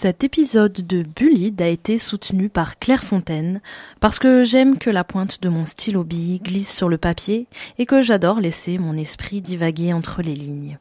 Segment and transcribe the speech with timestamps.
[0.00, 3.60] Cet épisode de Bullied a été soutenu par Claire Fontaine
[3.98, 7.48] parce que j'aime que la pointe de mon stylo bille glisse sur le papier
[7.80, 10.78] et que j'adore laisser mon esprit divaguer entre les lignes.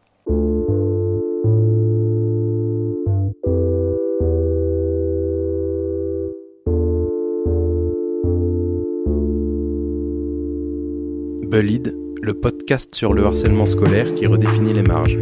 [11.48, 15.18] Bullied, le podcast sur le harcèlement scolaire qui redéfinit les marges.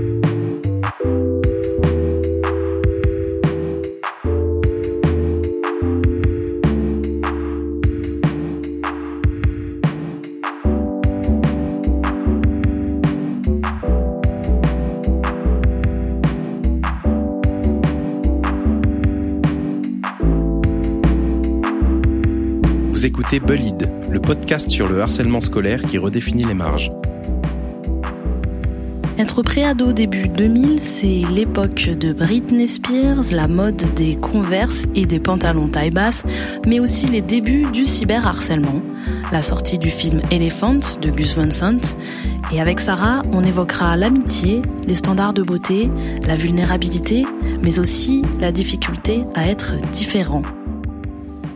[23.34, 26.92] Bullied, le podcast sur le harcèlement scolaire qui redéfinit les marges.
[29.18, 35.20] Être préado début 2000, c'est l'époque de Britney Spears, la mode des converses et des
[35.20, 36.24] pantalons taille basse,
[36.66, 38.82] mais aussi les débuts du cyberharcèlement,
[39.32, 41.98] la sortie du film Elephant de Gus Van Sant.
[42.54, 45.89] Et avec Sarah, on évoquera l'amitié, les standards de beauté,
[46.26, 47.26] la vulnérabilité,
[47.62, 50.44] mais aussi la difficulté à être différent.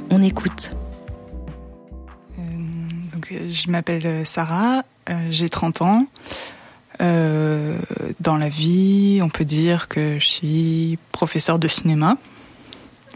[0.09, 0.73] On écoute.
[3.51, 6.07] Je m'appelle Sarah, euh, j'ai 30 ans.
[7.01, 7.77] Euh,
[8.19, 12.17] dans la vie, on peut dire que je suis professeur de cinéma.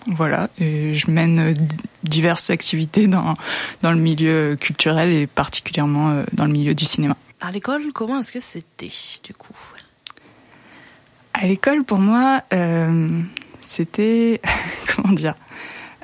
[0.07, 1.55] Voilà, et je mène
[2.03, 3.35] diverses activités dans,
[3.81, 7.15] dans le milieu culturel et particulièrement euh, dans le milieu du cinéma.
[7.39, 8.91] À l'école, comment est-ce que c'était
[9.23, 9.53] du coup?
[11.33, 13.21] À l'école, pour moi, euh,
[13.61, 14.41] c'était
[14.95, 15.35] comment dire?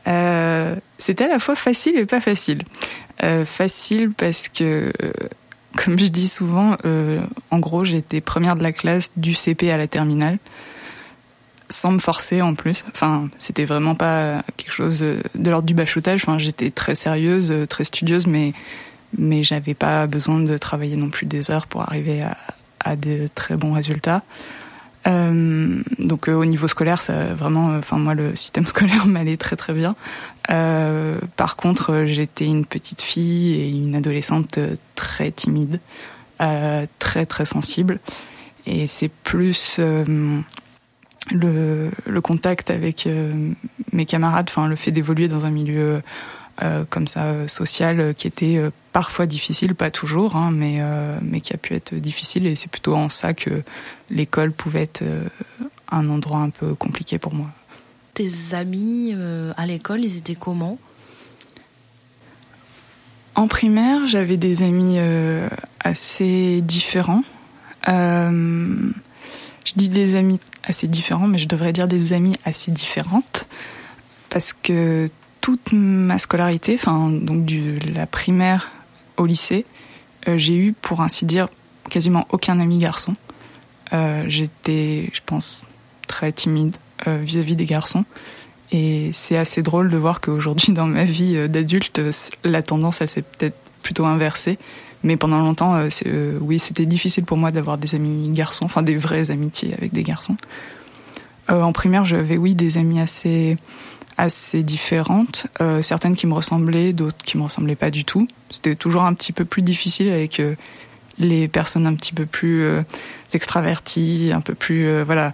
[0.07, 2.63] Euh, C'était à la fois facile et pas facile.
[3.22, 5.12] Euh, facile parce que, euh,
[5.75, 9.78] comme je dis souvent, euh, en gros, j'étais première de la classe du CP à
[9.78, 10.38] la terminale,
[11.70, 12.84] sans me forcer en plus.
[12.88, 16.23] Enfin, c'était vraiment pas quelque chose de l'ordre du bachotage.
[16.23, 18.53] Enfin, j'étais très sérieuse, très studieuse, mais
[19.17, 22.38] mais j'avais pas besoin de travailler non plus des heures pour arriver à,
[22.79, 24.24] à de très bons résultats.
[25.09, 29.56] Euh, donc euh, au niveau scolaire, ça vraiment, enfin moi le système scolaire m'allait très
[29.56, 29.96] très bien.
[30.50, 34.59] Euh, par contre, j'étais une petite fille et une adolescente
[34.96, 35.80] très timide,
[36.42, 38.00] euh, très très sensible,
[38.66, 40.40] et c'est plus euh,
[41.31, 43.08] le, le, contact avec
[43.91, 46.02] mes camarades, enfin le fait d'évoluer dans un milieu
[46.90, 48.62] comme ça social qui était
[48.92, 50.81] parfois difficile, pas toujours, hein, mais
[51.22, 53.64] mais qui a pu être difficile, et c'est plutôt en ça que
[54.09, 55.03] l'école pouvait être
[55.92, 57.47] un endroit un peu compliqué pour moi.
[58.14, 60.78] Tes amis euh, à l'école, ils étaient comment?
[63.36, 65.47] En primaire, j'avais des amis euh,
[65.80, 67.24] assez différents.
[67.88, 68.91] Euh,
[69.64, 73.47] je dis des amis assez différents, mais je devrais dire des amis assez différentes,
[74.30, 75.09] parce que
[75.57, 78.69] toute ma scolarité, enfin donc de la primaire
[79.17, 79.65] au lycée,
[80.27, 81.47] j'ai eu, pour ainsi dire,
[81.89, 83.13] quasiment aucun ami garçon.
[84.27, 85.65] J'étais, je pense,
[86.09, 86.75] très timide
[87.07, 88.03] euh, vis-à-vis des garçons.
[88.73, 92.01] Et c'est assez drôle de voir qu'aujourd'hui, dans ma vie euh, d'adulte,
[92.43, 94.57] la tendance, elle s'est peut-être plutôt inversée.
[95.03, 98.97] Mais pendant longtemps, euh, oui, c'était difficile pour moi d'avoir des amis garçons, enfin des
[98.97, 100.35] vraies amitiés avec des garçons.
[101.47, 103.57] en primaire, j'avais oui des amies assez
[104.19, 105.47] assez différentes,
[105.81, 108.28] certaines qui me ressemblaient, d'autres qui me ressemblaient pas du tout.
[108.52, 110.41] C'était toujours un petit peu plus difficile avec
[111.18, 112.68] les personnes un petit peu plus
[113.34, 115.34] extraverties, un peu plus voilà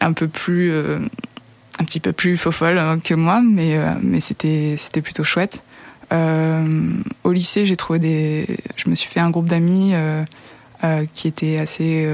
[0.00, 0.98] un peu plus euh,
[1.78, 5.24] un petit peu plus faux folle hein, que moi mais euh, mais c'était c'était plutôt
[5.24, 5.62] chouette.
[6.12, 6.92] Euh,
[7.24, 9.94] au lycée j'ai trouvé des je me suis fait un groupe d'amis
[11.14, 12.06] qui était assez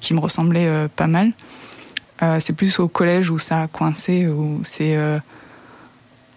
[0.00, 1.32] qui me ressemblait pas mal
[2.40, 4.96] c'est plus au collège où ça a coincé où c'est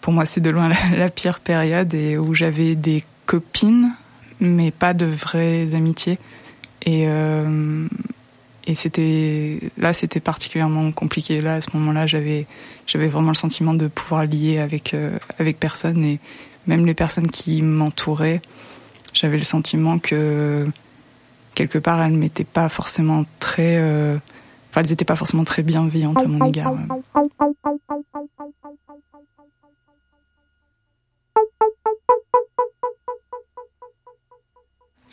[0.01, 3.91] pour moi c'est de loin la, pire période et où j'avais des copines
[4.39, 6.17] mais pas de vraies amitiés.
[6.83, 7.07] Et
[8.67, 11.41] et c'était là c'était particulièrement compliqué.
[11.41, 12.45] Là à ce moment-là j'avais
[12.85, 16.19] j'avais vraiment le sentiment de pouvoir lier avec euh, avec personne et
[16.67, 18.41] même les personnes qui m'entouraient
[19.13, 20.67] j'avais le sentiment que
[21.55, 24.17] quelque part elles m'étaient pas forcément très euh,
[24.72, 26.73] enfin elles étaient pas forcément très bienveillantes à mon égard.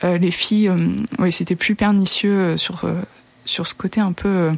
[0.04, 0.70] Euh, les filles
[1.18, 2.86] oui c'était plus pernicieux sur
[3.48, 4.52] sur ce côté un peu euh,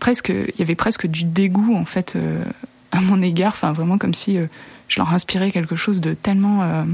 [0.00, 2.44] presque il y avait presque du dégoût en fait euh,
[2.92, 3.52] à mon égard.
[3.54, 4.46] Enfin vraiment comme si euh,
[4.88, 6.84] je leur inspirais quelque chose de tellement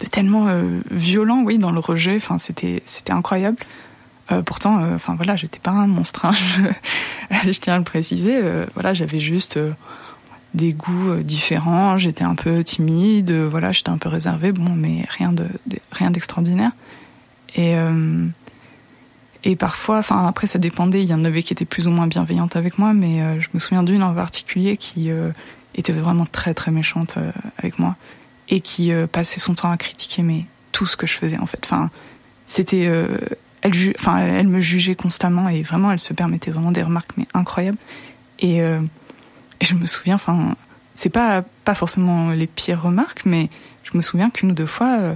[0.00, 0.48] de tellement
[0.90, 2.16] violent oui dans le rejet.
[2.16, 3.58] Enfin c'était c'était incroyable
[4.44, 6.26] pourtant, enfin voilà, j'étais pas un monstre.
[6.26, 6.32] Hein,
[7.44, 8.40] je, tiens à le préciser.
[8.74, 9.58] voilà, j'avais juste
[10.54, 11.98] des goûts différents.
[11.98, 13.32] J'étais un peu timide.
[13.32, 14.52] voilà, j'étais un peu réservée.
[14.52, 15.46] Bon, mais rien de,
[15.92, 16.72] rien d'extraordinaire.
[17.56, 17.74] Et
[19.42, 21.02] et parfois, enfin après ça dépendait.
[21.02, 23.58] Il y en avait qui étaient plus ou moins bienveillantes avec moi, mais je me
[23.58, 25.10] souviens d'une en particulier qui
[25.74, 27.16] était vraiment très très méchante
[27.58, 27.96] avec moi
[28.50, 31.46] et qui euh, passait son temps à critiquer mais tout ce que je faisais en
[31.46, 31.60] fait.
[31.64, 31.90] Enfin,
[32.46, 33.16] c'était euh,
[33.62, 37.78] elle, me jugeait constamment et vraiment elle se permettait vraiment des remarques mais incroyables.
[38.38, 38.80] Et, euh,
[39.60, 40.54] et je me souviens, enfin,
[40.94, 43.50] c'est pas pas forcément les pires remarques, mais
[43.84, 45.14] je me souviens qu'une ou deux fois,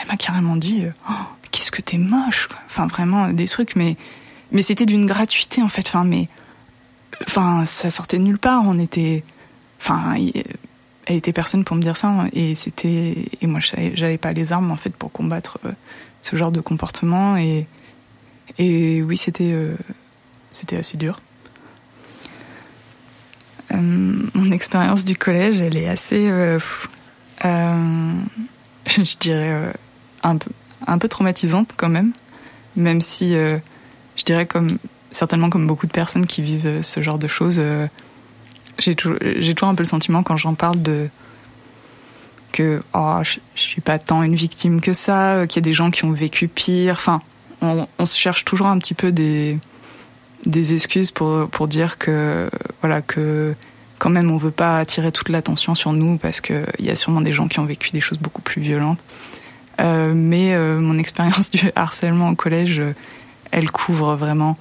[0.00, 1.12] elle m'a carrément dit oh,
[1.50, 3.96] qu'est-ce que t'es moche enfin vraiment des trucs mais
[4.50, 5.86] mais c'était d'une gratuité en fait.
[5.86, 6.28] Enfin mais
[7.26, 8.62] enfin ça sortait de nulle part.
[8.66, 9.24] On était
[9.80, 10.14] enfin
[11.06, 14.52] elle était personne pour me dire ça hein, et c'était et moi j'avais pas les
[14.52, 15.72] armes en fait pour combattre euh,
[16.22, 17.66] ce genre de comportement et
[18.58, 19.76] et oui c'était euh,
[20.52, 21.20] c'était assez dur.
[23.72, 23.76] Euh,
[24.34, 26.28] mon expérience du collège elle est assez
[27.42, 29.72] je dirais
[30.22, 30.50] un peu
[30.86, 32.12] un peu traumatisante quand même
[32.76, 34.78] même si je dirais comme
[35.10, 37.62] certainement comme beaucoup de personnes qui vivent ce genre de choses
[38.78, 41.08] j'ai toujours, toujours, un peu le sentiment quand j'en parle de
[42.52, 45.90] que oh, je, suis pas tant une victime que ça, qu'il y a des gens
[45.90, 46.96] qui ont vécu pire.
[46.98, 47.22] Enfin,
[47.60, 49.58] on, on, se cherche toujours un petit peu des
[50.46, 52.50] des excuses pour pour dire que
[52.80, 53.54] voilà que
[53.98, 56.96] quand même on veut pas attirer toute l'attention sur nous parce que il y a
[56.96, 59.02] sûrement des gens qui ont vécu des choses beaucoup plus violentes.
[59.80, 62.82] Euh, mais euh, mon expérience du harcèlement au collège,
[63.50, 64.56] elle couvre vraiment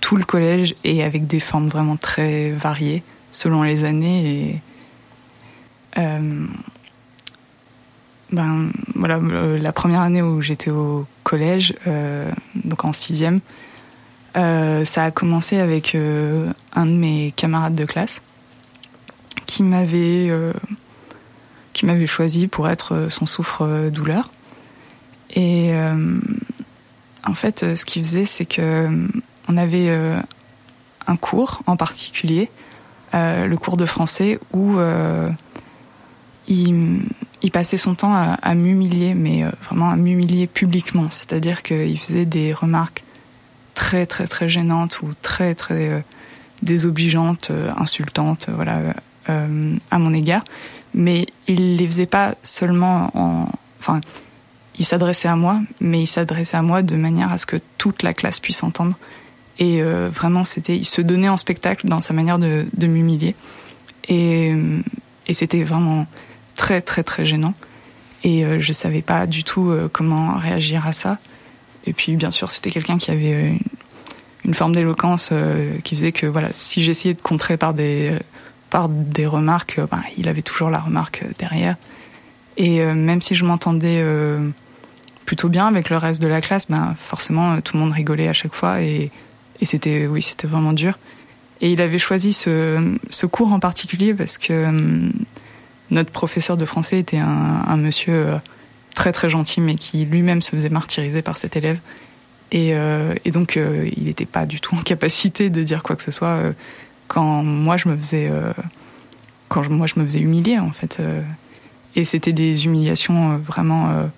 [0.00, 3.02] tout le collège et avec des formes vraiment très variées
[3.32, 4.30] selon les années.
[4.30, 4.60] Et,
[5.98, 6.46] euh,
[8.34, 12.30] ben, voilà, euh, la première année où j'étais au collège, euh,
[12.64, 13.40] donc en sixième,
[14.34, 18.20] ça a commencé avec un de mes camarades de classe
[19.46, 20.28] qui m'avait
[21.72, 24.32] qui m'avait choisi pour être son souffre-douleur.
[25.36, 25.72] Et
[27.24, 29.08] en fait, ce qu'il faisait, c'est que
[29.46, 29.88] on avait
[31.06, 32.50] un cours en particulier
[33.14, 35.28] euh, le cours de français où euh,
[36.48, 37.00] il,
[37.44, 41.08] il, passait son temps à, m'humilier, mais euh, vraiment à m'humilier publiquement.
[41.10, 43.04] C'est-à-dire qu'il faisait des remarques
[43.74, 46.04] très très très gênantes ou très très
[46.62, 48.80] désobligeantes, insultantes, voilà,
[49.26, 50.44] à mon égard.
[50.94, 53.48] Mais il les faisait pas seulement en,
[53.80, 54.00] enfin,
[54.78, 58.02] il s'adressait à moi, mais il s'adressait à moi de manière à ce que toute
[58.02, 58.96] la classe puisse entendre.
[59.58, 63.36] Et euh, vraiment, c'était, il se donnait en spectacle dans sa manière de, de m'humilier.
[64.08, 64.54] Et,
[65.26, 66.06] et c'était vraiment
[66.54, 67.54] très, très, très gênant.
[68.22, 71.18] Et euh, je savais pas du tout euh, comment réagir à ça.
[71.86, 73.58] Et puis, bien sûr, c'était quelqu'un qui avait une,
[74.46, 75.32] une forme d'éloquence
[75.84, 78.18] qui faisait que, voilà, si j'essayais de contrer par des,
[78.70, 81.76] par des remarques, ben, il avait toujours la remarque derrière.
[82.56, 84.02] Et même si je m'entendais
[85.26, 88.32] plutôt bien avec le reste de la classe, ben forcément tout le monde rigolait à
[88.32, 89.10] chaque fois et
[89.60, 90.98] et c'était, oui, c'était vraiment dur.
[91.60, 95.12] Et il avait choisi ce, ce cours en particulier parce que hum,
[95.90, 98.36] notre professeur de français était un, monsieur euh,
[98.94, 101.78] très très gentil, mais qui lui-même se faisait martyriser par cet élève.
[102.52, 106.02] Et, euh, donc, euh, il n'était pas du tout en capacité de dire quoi que
[106.02, 106.40] ce soit
[107.06, 108.30] quand moi je me faisais,
[109.48, 111.02] quand moi je me faisais humilier en fait.
[111.96, 114.08] et c'était des humiliations vraiment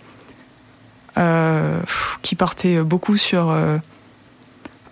[2.23, 3.53] qui portaient beaucoup sur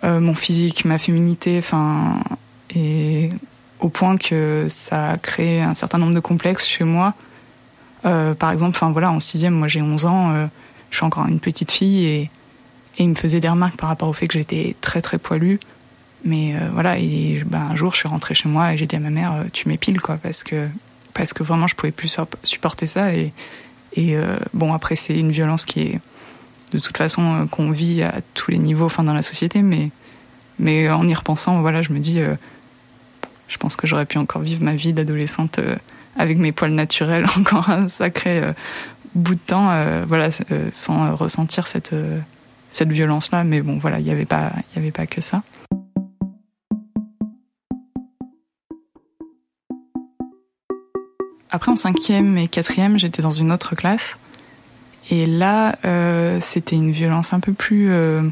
[0.03, 2.19] mon physique, ma féminité, enfin,
[2.75, 3.29] et
[3.79, 7.13] au point que ça a créé un certain nombre de complexes chez moi.
[8.05, 10.47] Euh, par exemple, enfin voilà, en sixième, moi j'ai 11 ans, euh,
[10.91, 12.21] je suis encore une petite fille et,
[12.97, 15.57] et il me faisait des remarques par rapport au fait que j'étais très très poilue.
[16.23, 18.99] Mais voilà, et ben, un jour je suis rentrée chez moi et j'ai dit à
[18.99, 20.67] ma mère, tu m'épiles quoi, parce que
[21.13, 23.31] parce que vraiment je pouvais plus supporter ça et
[24.55, 25.99] bon après c'est une violence qui est
[26.71, 29.91] de toute façon euh, qu'on vit à tous les niveaux, enfin dans la société, mais
[30.57, 32.35] mais en y repensant, voilà, je me dis, euh,
[33.47, 35.75] je pense que j'aurais pu encore vivre ma vie d'adolescente euh,
[36.17, 38.41] avec mes poils naturels encore un sacré
[39.13, 39.69] bout de temps,
[40.07, 40.29] voilà,
[40.71, 41.95] sans ressentir cette
[42.71, 43.43] cette violence-là.
[43.43, 45.43] Mais bon, voilà, il n'y avait pas, y avait pas que ça.
[51.49, 54.17] Après, en cinquième et quatrième, j'étais dans une autre classe
[55.09, 58.23] et là, euh, c'était une violence un peu plus, euh,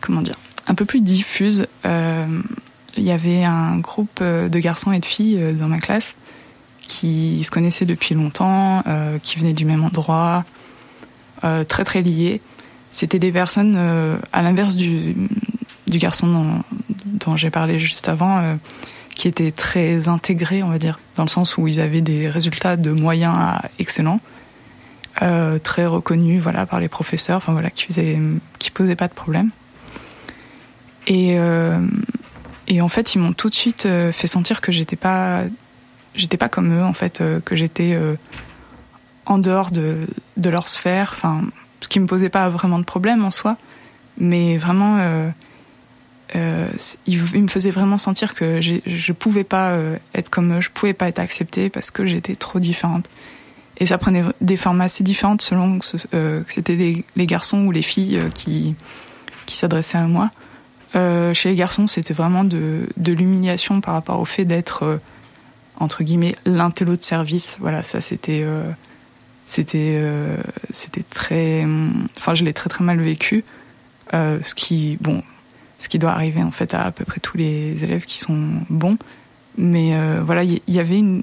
[0.00, 1.66] comment dire, un peu plus diffuse.
[1.84, 2.26] Euh,
[2.96, 6.16] il y avait un groupe de garçons et de filles dans ma classe
[6.80, 8.82] qui se connaissaient depuis longtemps,
[9.22, 10.44] qui venaient du même endroit,
[11.42, 12.40] très très liés.
[12.92, 13.76] c'était des personnes
[14.32, 15.16] à l'inverse du,
[15.88, 16.62] garçon
[17.04, 18.56] dont, j'ai parlé juste avant,
[19.16, 22.76] qui étaient très intégrés, on va dire, dans le sens où ils avaient des résultats
[22.76, 24.20] de moyens à excellents.
[25.22, 28.18] Euh, très reconnus voilà par les professeurs enfin voilà qui faisaient
[28.58, 29.48] qui posaient pas de problème
[31.06, 31.80] et euh,
[32.68, 35.42] et en fait ils m'ont tout de suite euh, fait sentir que j'étais pas
[36.14, 37.98] j'étais pas comme eux en fait que j'étais
[39.26, 40.06] en dehors de
[40.36, 41.42] de leur sphère enfin
[41.80, 43.58] ce qui me posait pas vraiment de problème en soi
[44.16, 44.96] mais vraiment
[46.34, 46.68] euh,
[47.06, 49.78] il, me faisait vraiment sentir que je pouvais pas
[50.14, 53.10] être comme eux, je pouvais pas être acceptée parce que j'étais trop différente.
[53.78, 57.82] Et ça prenait des formes assez différentes selon que, euh, c'était les, garçons ou les
[57.82, 58.74] filles euh, qui,
[59.44, 60.30] qui s'adressaient à moi.
[60.94, 64.98] Euh, chez les garçons, c'était vraiment de, de l'humiliation par rapport au fait d'être, euh,
[65.78, 67.56] entre guillemets, l'intello de service.
[67.60, 68.42] Voilà, ça c'était...
[68.44, 68.70] Euh,
[69.48, 70.02] c'était
[70.70, 71.64] c'était très
[72.18, 73.44] enfin je l'ai très très mal vécu.
[74.12, 75.22] Ce qui bon
[75.78, 78.44] ce qui doit arriver en fait à à peu près tous les élèves qui sont
[78.70, 78.98] bons.
[79.56, 81.22] Mais voilà il y, avait une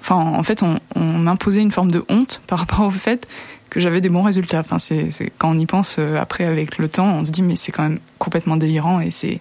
[0.00, 3.28] Enfin, en fait, on, on m'imposait une forme de honte par rapport au fait
[3.70, 4.60] que j'avais des bons résultats.
[4.60, 7.56] Enfin, c'est quand on y pense euh, après avec le temps, on se dit mais
[7.56, 9.40] c'est quand même complètement délirant et c'est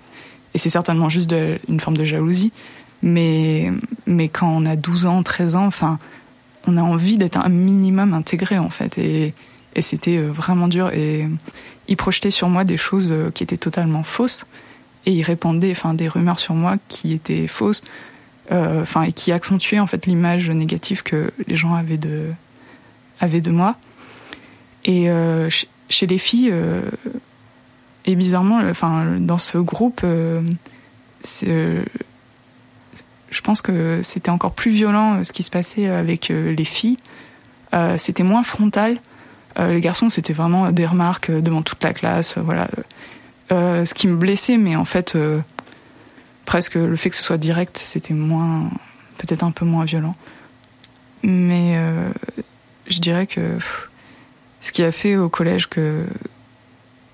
[0.53, 1.33] et c'est certainement juste
[1.67, 2.53] une forme de jalousie.
[3.01, 3.71] Mais
[4.05, 6.00] mais quand on a 12 ans, 13 ans, enfin,
[6.67, 9.33] on a envie d'être un minimum intégré en fait et
[9.75, 11.27] et c'était euh, vraiment dur et
[11.88, 14.45] ils projetaient sur moi des choses euh, qui étaient totalement fausses
[15.05, 17.83] et ils répandaient enfin des rumeurs sur moi qui étaient fausses
[18.51, 22.31] enfin et qui accentuait en fait l'image négative que les gens avaient de
[23.19, 23.75] avaient de moi.
[24.89, 25.50] Et euh,
[25.88, 26.81] chez les filles, euh,
[28.05, 28.60] et bizarrement,
[29.19, 30.01] dans ce groupe,
[31.24, 31.84] je
[33.43, 36.98] pense que c'était encore plus violent ce qui se passait avec les filles.
[37.98, 39.00] c'était moins frontal.
[39.60, 42.67] les garçons, c'était vraiment des remarques devant toute la classe, voilà.
[43.51, 45.15] ce qui me blessait, mais en fait,
[46.50, 48.72] presque le fait que ce soit direct, c'était moins,
[49.19, 50.15] peut-être un peu moins violent.
[51.22, 52.10] Mais euh,
[52.88, 53.60] je dirais que
[54.61, 56.05] ce qui a fait au collège que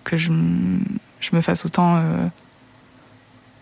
[0.04, 2.28] que je, me fasse autant euh,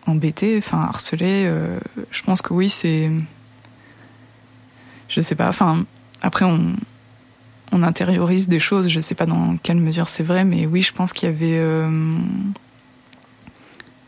[0.05, 1.79] embêter, enfin harceler, euh,
[2.11, 3.09] je pense que oui, c'est,
[5.07, 5.85] je sais pas, enfin
[6.21, 6.73] après on
[7.71, 10.93] on intériorise des choses, je sais pas dans quelle mesure c'est vrai, mais oui, je
[10.93, 11.57] pense qu'il y avait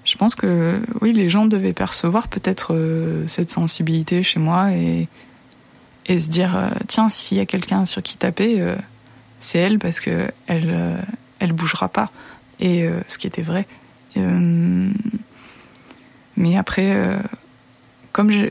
[0.05, 5.07] je pense que oui, les gens devaient percevoir peut-être euh, cette sensibilité chez moi et,
[6.05, 8.75] et se dire euh, tiens, s'il y a quelqu'un sur qui taper, euh,
[9.39, 11.05] c'est elle parce que elle
[11.39, 12.09] elle bougera pas.
[12.59, 13.67] Et ce qui était vrai.
[16.37, 17.19] mais après,
[18.11, 18.47] comme je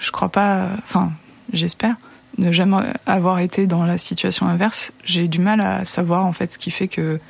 [0.00, 1.12] je crois pas, enfin
[1.52, 1.96] j'espère
[2.38, 6.52] ne jamais avoir été dans la situation inverse, j'ai du mal à savoir en fait
[6.52, 7.20] ce qui fait que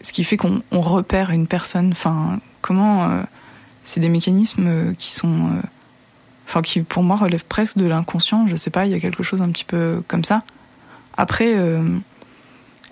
[0.00, 1.90] ce qui fait qu'on repère une personne.
[1.92, 3.22] Enfin, comment euh,
[3.82, 5.60] c'est des mécanismes euh, qui sont, euh,
[6.46, 8.46] enfin, qui pour moi relèvent presque de l'inconscient.
[8.46, 10.42] Je sais pas, il y a quelque chose un petit peu comme ça.
[11.20, 11.54] Après,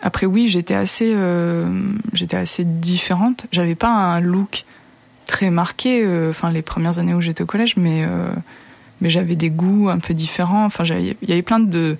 [0.02, 1.16] après oui, j'étais assez,
[2.12, 3.46] j'étais assez différente.
[3.52, 4.64] J'avais pas un look
[5.26, 6.06] très marqué.
[6.28, 8.04] Enfin, les premières années où j'étais au collège, mais
[9.00, 10.64] mais j'avais des goûts un peu différents.
[10.64, 11.96] Enfin, il y avait plein de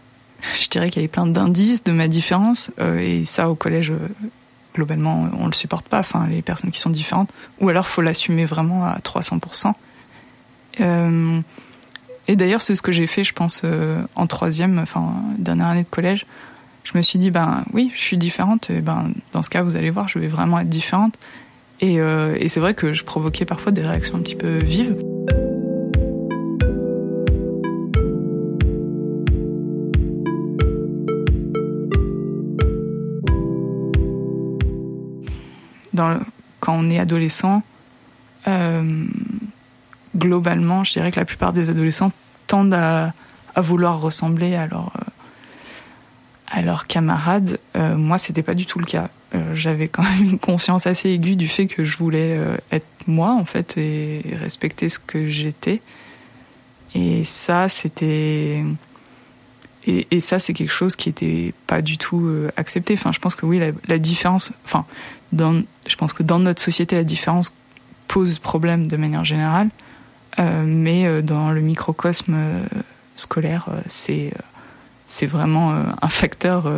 [0.60, 3.92] je dirais qu'il y avait plein d'indices de ma différence et ça au collège
[4.74, 7.30] globalement, on le supporte pas, enfin, les personnes qui sont différentes.
[7.60, 9.72] Ou alors, faut l'assumer vraiment à 300%.
[10.80, 11.40] Euh,
[12.28, 15.82] et d'ailleurs, c'est ce que j'ai fait, je pense, euh, en troisième, enfin, dernière année
[15.82, 16.26] de collège.
[16.84, 18.70] Je me suis dit, ben oui, je suis différente.
[18.70, 21.14] Et ben, dans ce cas, vous allez voir, je vais vraiment être différente.
[21.80, 24.96] Et, euh, c'est vrai que je provoquais parfois des réactions un petit peu vives.
[36.60, 37.62] quand on est adolescent,
[38.46, 39.04] euh,
[40.20, 42.12] globalement, je dirais que la plupart des adolescents
[42.46, 43.12] tendent à,
[43.56, 44.66] vouloir ressembler euh,
[46.46, 47.58] à leurs camarades.
[47.76, 49.08] Euh, moi, c'était pas du tout le cas.
[49.54, 52.36] J'avais quand même une conscience assez aiguë du fait que je voulais
[52.72, 55.80] être moi, en fait, et respecter ce que j'étais.
[56.96, 58.64] Et ça, c'était.
[59.86, 62.94] Et, ça, c'est quelque chose qui était pas du tout accepté.
[62.94, 64.50] Enfin, je pense que oui, la, différence.
[64.64, 64.84] Enfin,
[65.32, 67.54] je pense que dans notre société, la différence
[68.10, 69.89] pose problème de manière générale, euh,
[70.64, 72.64] mais euh, dans le microcosme euh,
[73.14, 74.32] scolaire, euh, c'est
[75.06, 76.70] c'est vraiment un facteur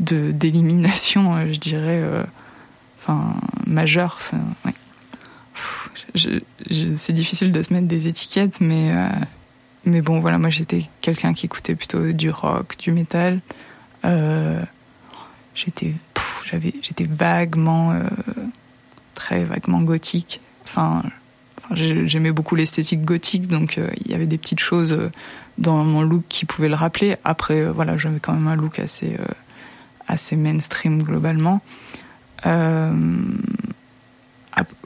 [0.00, 2.02] de d'élimination, je dirais,
[2.98, 3.34] enfin
[3.66, 4.18] majeur.
[6.14, 8.90] C'est difficile de se mettre des étiquettes, mais
[9.84, 13.42] mais bon, voilà, moi j'étais quelqu'un qui écoutait plutôt du rock, du métal.
[14.06, 14.62] Euh,
[15.54, 15.92] j'étais
[16.50, 18.00] j'avais j'étais vaguement
[19.12, 20.40] très vaguement gothique.
[20.64, 21.02] Enfin,
[21.72, 25.10] j'aimais beaucoup l'esthétique gothique, donc il y avait des petites choses
[25.58, 27.16] dans mon look qui pouvaient le rappeler.
[27.24, 29.16] Après, voilà, j'avais quand même un look assez
[30.08, 31.60] assez mainstream globalement.
[32.46, 32.92] Euh,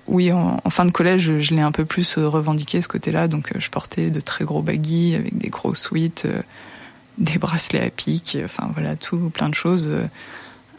[0.09, 3.29] oui, en, fin de collège, je, l'ai un peu plus euh, revendiqué ce côté-là.
[3.29, 6.27] Donc, euh, je portais de très gros baguilles avec des gros sweats,
[7.19, 9.89] des bracelets à pic, enfin voilà, tout plein de choses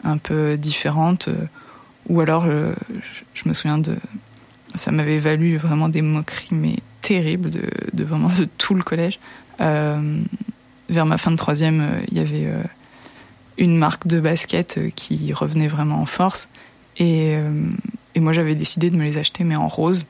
[0.04, 1.28] un peu différentes.
[2.08, 3.96] Ou alors, je, me souviens de,
[4.74, 7.62] ça m'avait valu vraiment des moqueries mais terribles de,
[7.92, 9.18] de vraiment de tout le collège.
[9.58, 12.48] vers ma fin de troisième, il y avait
[13.58, 16.48] une marque de basket euh, qui revenait vraiment en force.
[16.96, 17.70] Et, euh,
[18.14, 20.06] et moi, j'avais décidé de me les acheter, mais en rose.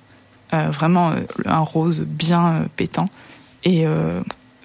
[0.53, 1.15] Euh, vraiment
[1.47, 3.09] un rose bien pétant.
[3.65, 3.87] Et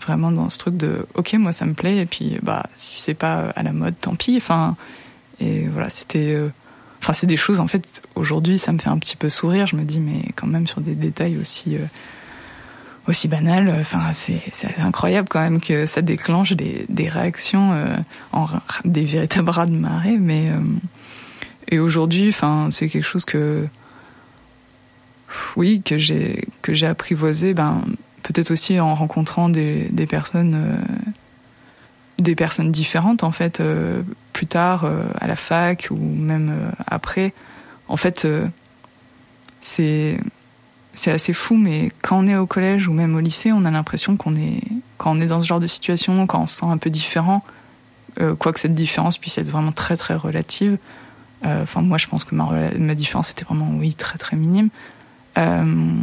[0.02, 3.14] vraiment dans ce truc de ok moi ça me plaît et puis bah si c'est
[3.14, 4.76] pas à la mode tant pis enfin
[5.40, 6.38] et voilà c'était
[7.02, 9.76] enfin c'est des choses en fait aujourd'hui ça me fait un petit peu sourire je
[9.76, 11.78] me dis mais quand même sur des détails aussi
[13.10, 13.76] aussi banal.
[13.80, 14.42] Enfin, c'est
[14.80, 17.98] incroyable quand même que ça déclenche des, des réactions euh,
[18.32, 18.48] en
[18.86, 20.18] des véritables rats de marée.
[20.18, 20.60] Mais euh,
[21.68, 23.68] et aujourd'hui, enfin, c'est quelque chose que
[25.56, 27.54] oui que j'ai que j'ai apprivoisé.
[27.54, 27.82] Ben
[28.24, 30.78] peut-être aussi en rencontrant des, des personnes euh,
[32.22, 33.62] des personnes différentes en fait
[34.34, 37.34] plus tard à la fac ou même après.
[37.88, 38.28] En fait,
[39.62, 40.20] c'est
[40.94, 43.72] c'est assez fou, mais quand on est au collège ou même au lycée, on a
[43.72, 44.62] l'impression qu'on est,
[44.98, 47.42] quand on est dans ce genre de situation, quand on se sent un peu différent,
[48.20, 50.78] euh, quoique cette différence puisse être vraiment très très relative.
[51.46, 54.70] Euh, enfin, moi, je pense que ma, ma, différence était vraiment, oui, très très minime.
[55.38, 55.94] Euh,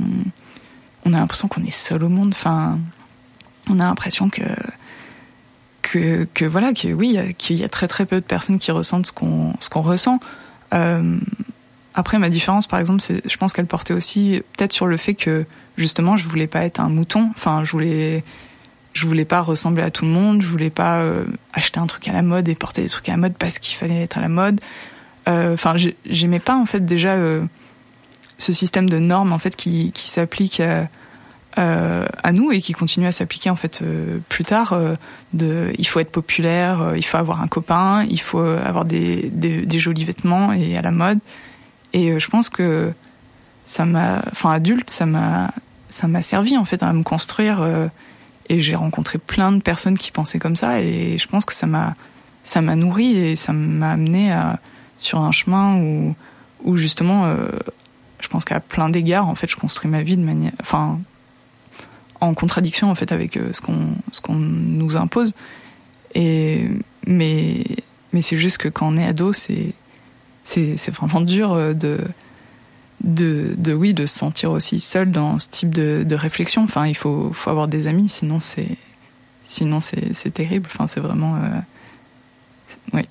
[1.04, 2.32] on a l'impression qu'on est seul au monde.
[2.32, 2.78] Enfin,
[3.68, 4.42] on a l'impression que
[5.92, 9.12] que, voilà, que oui, qu'il y a très très peu de personnes qui ressentent ce
[9.12, 10.20] qu'on ce qu'on ressent.
[10.74, 11.18] Euh,
[11.94, 15.14] après, ma différence, par exemple, c'est, je pense qu'elle portait aussi peut-être sur le fait
[15.14, 17.30] que justement, je voulais pas être un mouton.
[17.34, 18.24] Enfin, je voulais,
[18.92, 20.42] je voulais pas ressembler à tout le monde.
[20.42, 23.12] Je voulais pas euh, acheter un truc à la mode et porter des trucs à
[23.12, 24.60] la mode parce qu'il fallait être à la mode.
[25.28, 27.44] Euh, enfin, j'aimais pas en fait déjà euh,
[28.38, 30.88] ce système de normes en fait qui, qui s'applique à,
[31.56, 33.82] à nous et qui continue à s'appliquer en fait
[34.28, 34.78] plus tard.
[35.32, 39.64] de, il faut être populaire, il faut avoir un copain, il faut avoir des, des,
[39.64, 41.18] des jolis vêtements et à la mode.
[41.96, 42.92] Et euh, je pense que
[43.64, 45.50] ça m'a, enfin adulte, ça m'a,
[45.88, 47.62] ça m'a servi en fait à me construire.
[47.62, 47.88] Euh,
[48.48, 50.80] et j'ai rencontré plein de personnes qui pensaient comme ça.
[50.80, 51.94] Et je pense que ça m'a,
[52.44, 54.60] ça m'a nourri et ça m'a amené à,
[54.98, 56.14] sur un chemin où,
[56.64, 57.48] où justement, euh,
[58.20, 61.00] je pense qu'à plein d'égards, en fait, je construis ma vie de manière, enfin,
[62.20, 65.32] en contradiction en fait avec ce qu'on, ce qu'on nous impose.
[66.14, 66.68] Et
[67.06, 67.64] mais,
[68.12, 69.72] mais c'est juste que quand on est ado, c'est
[70.44, 71.98] c'est vraiment dur euh, de,
[73.02, 76.62] de, de, oui, de se sentir aussi seul dans ce type de, de réflexion.
[76.62, 78.76] Enfin, il faut, faut avoir des amis, sinon c'est,
[79.42, 80.68] sinon c'est terrible.
[80.72, 81.60] Enfin, c'est vraiment, euh,
[82.92, 83.08] oui.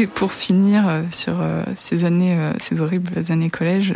[0.00, 1.36] Et pour finir euh, sur
[1.76, 3.94] ces années, ces horribles années collège,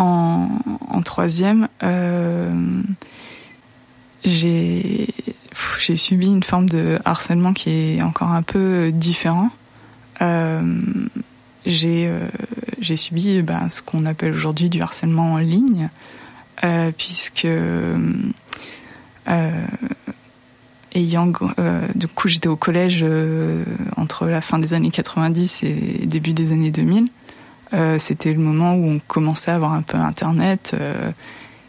[0.00, 2.82] en, troisième, euh,
[4.24, 5.06] j'ai
[5.96, 9.50] subi une forme de harcèlement qui est encore un peu différent.
[10.22, 10.80] Euh,
[11.66, 12.28] euh,
[12.80, 15.90] j'ai subi ben, ce qu'on appelle aujourd'hui du harcèlement en ligne,
[16.96, 17.48] puisque
[20.92, 23.04] ayant du coup j'étais au collège
[23.96, 27.08] entre la fin des années 90 et début des années 2000
[27.72, 30.72] euh, c'était le moment où on commençait à avoir un peu Internet.
[30.74, 31.12] Euh,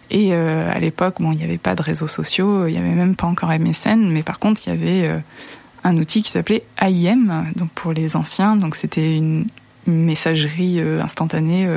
[0.10, 2.90] et euh, à l'époque, bon, il n'y avait pas de réseaux sociaux, il n'y avait
[2.90, 5.22] même pas encore MSN, mais par contre, il y avait
[5.84, 8.56] un outil qui s'appelait AIM, donc pour les anciens.
[8.56, 9.48] Donc c'était une,
[9.88, 11.68] messagerie instantanée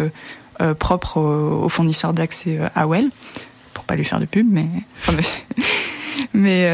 [0.78, 3.04] propre aux, fournisseurs d'accès AOL,
[3.72, 4.66] pour pas lui faire de pub, mais
[6.32, 6.70] mais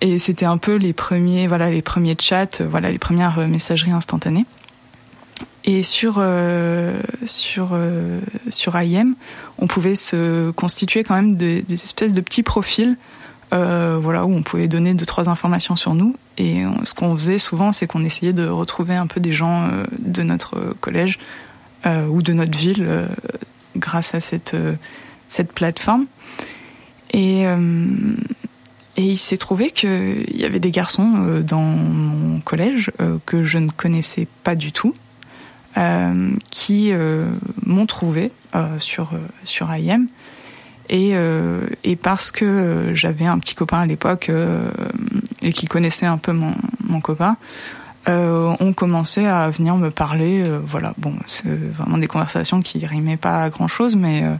[0.00, 4.46] et c'était un peu les premiers voilà les premiers chats, voilà les premières messageries instantanées.
[5.64, 9.14] Et sur euh, sur euh, sur IM,
[9.58, 12.96] on pouvait se constituer quand même des, espèces de petits profils,
[13.52, 16.16] euh, voilà où on pouvait donner deux trois informations sur nous.
[16.38, 19.84] Et ce qu'on faisait souvent, c'est qu'on essayait de retrouver un peu des gens euh,
[19.98, 21.18] de notre collège
[21.84, 23.06] euh, ou de notre ville
[23.76, 24.56] grâce à cette
[25.28, 26.06] cette plateforme.
[27.12, 27.44] Et
[29.00, 32.90] et il s'est trouvé qu'il y avait des garçons dans mon collège
[33.24, 34.94] que je ne connaissais pas du tout
[36.50, 36.92] qui
[37.64, 38.30] m'ont trouvé
[38.78, 39.12] sur
[39.44, 40.08] sur IM
[40.90, 41.14] et,
[41.84, 44.30] et parce que j'avais un petit copain à l'époque
[45.42, 47.36] et qui connaissait un peu mon, mon copain,
[48.08, 50.42] euh, on commençait à venir me parler.
[50.46, 54.34] Euh, voilà, bon, c'est vraiment des conversations qui rimaient pas à grand chose, mais euh,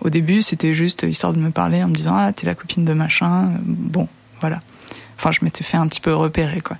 [0.00, 2.84] au début, c'était juste histoire de me parler en me disant ah t'es la copine
[2.84, 3.52] de machin.
[3.62, 4.08] Bon,
[4.40, 4.60] voilà.
[5.18, 6.76] Enfin, je m'étais fait un petit peu repérer quoi.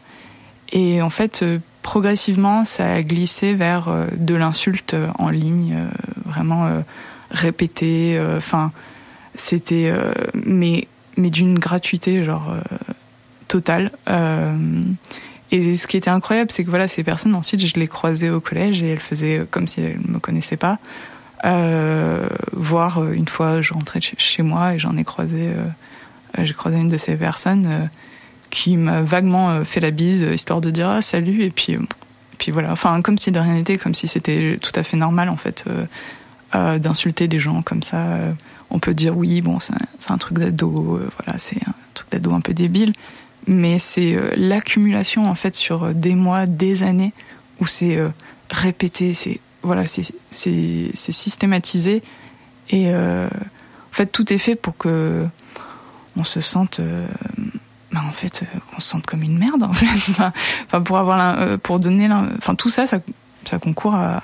[0.72, 1.44] Et en fait,
[1.82, 5.76] progressivement, ça a glissé vers de l'insulte en ligne,
[6.24, 6.82] vraiment
[7.30, 8.22] répétée.
[8.36, 8.72] Enfin,
[9.34, 9.92] c'était
[10.34, 12.54] mais mais d'une gratuité genre
[13.48, 13.90] totale.
[15.52, 18.40] Et ce qui était incroyable, c'est que voilà, ces personnes, ensuite, je les croisais au
[18.40, 20.78] collège et elles faisaient comme si elles ne me connaissaient pas.
[21.44, 26.52] Euh, voire euh, une fois, je rentrais chez moi et j'en ai croisé, euh, j'ai
[26.52, 27.86] croisé une de ces personnes euh,
[28.50, 31.78] qui m'a vaguement fait la bise, histoire de dire ah, salut, et puis,
[32.38, 32.72] puis voilà.
[32.72, 35.64] Enfin, comme si de rien n'était, comme si c'était tout à fait normal, en fait,
[36.52, 38.04] d'insulter des gens comme ça.
[38.70, 42.34] on peut dire oui, bon, c'est un, un, truc d'ado, voilà, c'est un truc d'ado
[42.34, 42.92] un peu débile
[43.46, 47.12] mais c'est euh, l'accumulation en fait sur euh, des mois, des années
[47.60, 48.08] où c'est euh,
[48.50, 50.12] répété, c'est voilà, c'est
[50.94, 52.02] systématisé
[52.70, 53.28] et en
[53.92, 55.26] fait tout est fait pour que
[56.16, 56.80] on se sente
[57.92, 61.78] bah, en fait qu'on se sente comme une merde en fait enfin pour avoir pour
[61.78, 63.00] donner enfin tout ça, ça
[63.44, 64.20] ça concourt à,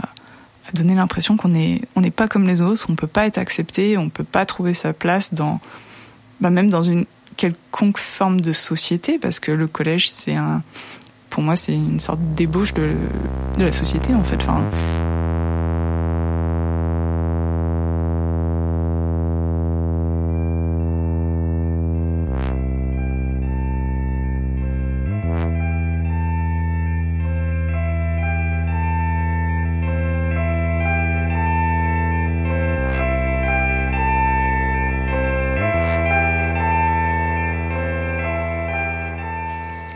[0.75, 3.97] donner l'impression qu'on est on n'est pas comme les autres, on peut pas être accepté,
[3.99, 5.61] on peut pas trouver sa place dans
[6.41, 10.63] bah même dans une quelconque forme de société, parce que le collège, c'est un,
[11.31, 12.95] pour moi, c'est une sorte d'ébauche de,
[13.59, 14.45] de la société, en fait.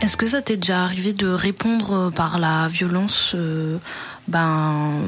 [0.01, 3.77] Est-ce que ça t'est déjà arrivé de répondre euh, par la violence euh,
[4.27, 4.99] ben,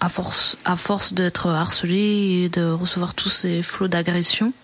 [0.00, 0.56] à force,
[1.12, 4.54] d'être harcelé et de recevoir tous ces flots d'agression?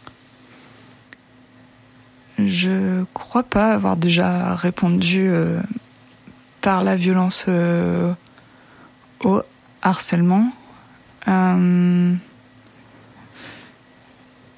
[2.38, 5.60] Je crois pas avoir déjà répondu euh,
[6.62, 7.44] par la violence
[9.20, 9.42] au
[9.82, 10.50] harcèlement.
[11.26, 12.06] je,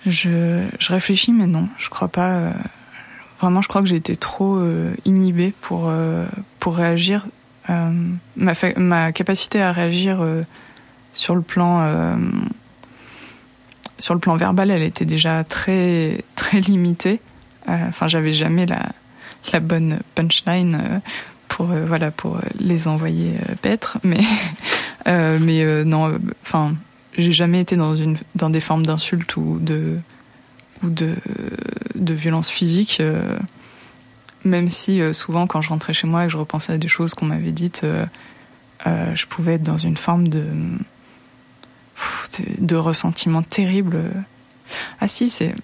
[0.06, 2.52] je réfléchis, mais non, je crois pas.
[3.40, 6.26] Vraiment, je crois que j'ai été trop euh, inhibée pour, euh,
[6.58, 7.26] pour réagir.
[7.70, 7.90] Euh,
[8.36, 10.22] ma, ma capacité à réagir
[11.14, 12.16] sur le plan
[13.98, 17.20] sur le plan verbal, elle était déjà très très limitée.
[17.68, 18.88] Enfin, j'avais jamais la
[19.52, 21.00] la bonne punchline
[21.48, 24.20] pour voilà pour les envoyer paître, mais
[25.06, 26.74] mais non, enfin,
[27.16, 29.98] j'ai jamais été dans une dans des formes d'insultes ou de
[30.82, 31.16] ou de,
[31.94, 32.98] de violence physique.
[33.00, 33.38] Euh,
[34.44, 36.88] même si euh, souvent quand je rentrais chez moi et que je repensais à des
[36.88, 38.06] choses qu'on m'avait dites, euh,
[39.14, 40.44] je pouvais être dans une forme de,
[42.58, 44.02] de, ressentiment terrible.
[45.00, 45.54] Ah si, c'est...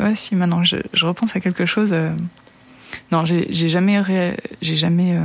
[0.00, 1.94] Ouais, si, maintenant je, je repense à quelque chose.
[3.12, 4.02] Non, j'ai jamais,
[4.62, 5.20] j'ai jamais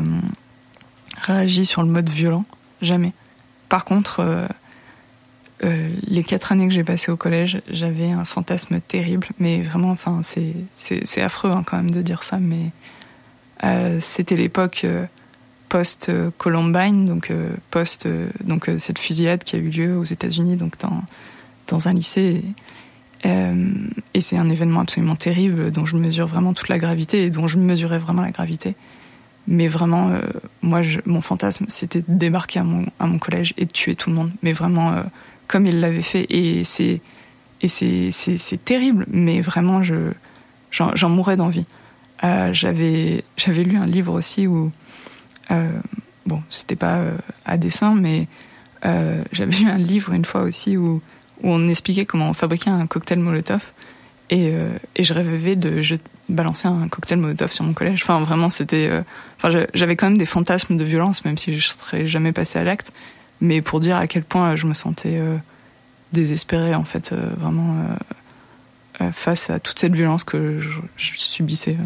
[1.21, 2.45] réagi sur le mode violent.
[2.81, 3.13] Jamais.
[3.69, 4.47] Par contre,
[5.63, 9.91] euh, les quatre années que j'ai passées au collège, j'avais un fantasme terrible, mais vraiment,
[9.91, 12.71] enfin, c'est affreux hein, quand même de dire ça, mais
[13.63, 15.05] euh, c'était l'époque euh,
[15.69, 17.31] post Columbine, donc
[17.71, 18.07] post
[18.43, 21.03] donc cette fusillade qui a eu lieu aux États-Unis, donc dans
[21.67, 22.43] dans un lycée.
[23.23, 27.47] et c'est un événement absolument terrible dont je mesure vraiment toute la gravité et dont
[27.47, 28.75] je mesurais vraiment la gravité.
[29.47, 30.11] Mais vraiment,
[30.61, 33.95] moi, je, mon fantasme, c'était de débarquer à mon, à mon collège et de tuer
[33.95, 34.31] tout le monde.
[34.43, 35.03] Mais vraiment,
[35.47, 36.25] comme il l'avait fait.
[36.29, 37.01] Et c'est
[37.61, 40.11] et c'est terrible, mais vraiment je
[40.71, 41.65] j'en mourais d'envie.
[42.23, 44.71] Euh, j'avais j'avais lu un livre aussi où
[45.51, 45.71] euh,
[46.25, 48.27] bon c'était pas euh, à dessin, mais
[49.31, 51.01] j'avais lu un livre une fois aussi où
[51.41, 53.61] où on expliquait comment fabriquer un cocktail Molotov.
[54.31, 54.51] Et,
[54.95, 55.81] et je rêvais de
[56.29, 58.01] balancer un cocktail Molotov sur mon collège.
[58.03, 58.89] Enfin, vraiment, c'était.
[59.37, 62.63] Enfin, j'avais quand même des fantasmes de violence, même si je serais jamais passé à
[62.63, 62.91] l'acte
[63.41, 65.37] mais pour dire à quel point je me sentais euh,
[66.13, 67.85] désespérée en fait euh, vraiment
[69.01, 70.79] euh, face à toute cette violence que je,
[71.15, 71.77] subissais.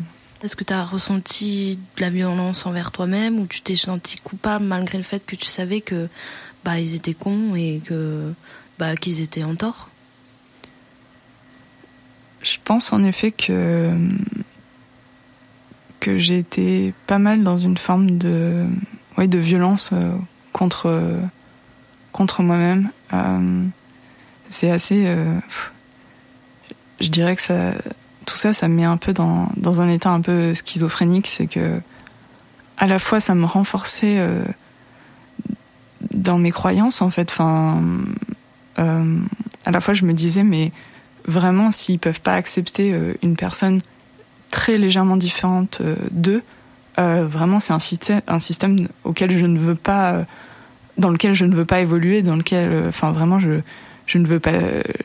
[0.43, 4.63] Est-ce que tu as ressenti de la violence envers toi-même ou tu t'es senti coupable
[4.63, 6.07] malgré le fait que tu savais que
[6.63, 8.33] bah ils étaient cons et que
[8.77, 9.89] bah qu'ils étaient en tort?
[12.41, 13.93] Je pense en effet que
[15.99, 18.65] que j'ai été pas mal dans une forme de
[19.17, 19.91] ouais, de violence
[20.53, 21.19] contre
[22.11, 22.89] contre moi-même.
[24.47, 25.15] c'est assez,
[26.99, 27.73] je dirais que
[28.25, 31.27] tout ça, ça me met un peu dans dans un état un peu schizophrénique.
[31.27, 31.81] C'est que
[32.77, 34.19] à la fois ça me renforçait
[36.11, 37.31] dans mes croyances en fait.
[37.31, 37.81] Enfin,
[38.79, 39.19] euh,
[39.65, 40.71] à la fois je me disais mais
[41.25, 43.81] vraiment s'ils peuvent pas accepter euh, une personne
[44.49, 46.43] très légèrement différente euh, d'eux,
[46.97, 50.25] vraiment c'est un un système auquel je ne veux pas,
[50.99, 53.62] dans lequel je ne veux pas évoluer, dans lequel, enfin vraiment je
[54.05, 54.51] je ne veux pas,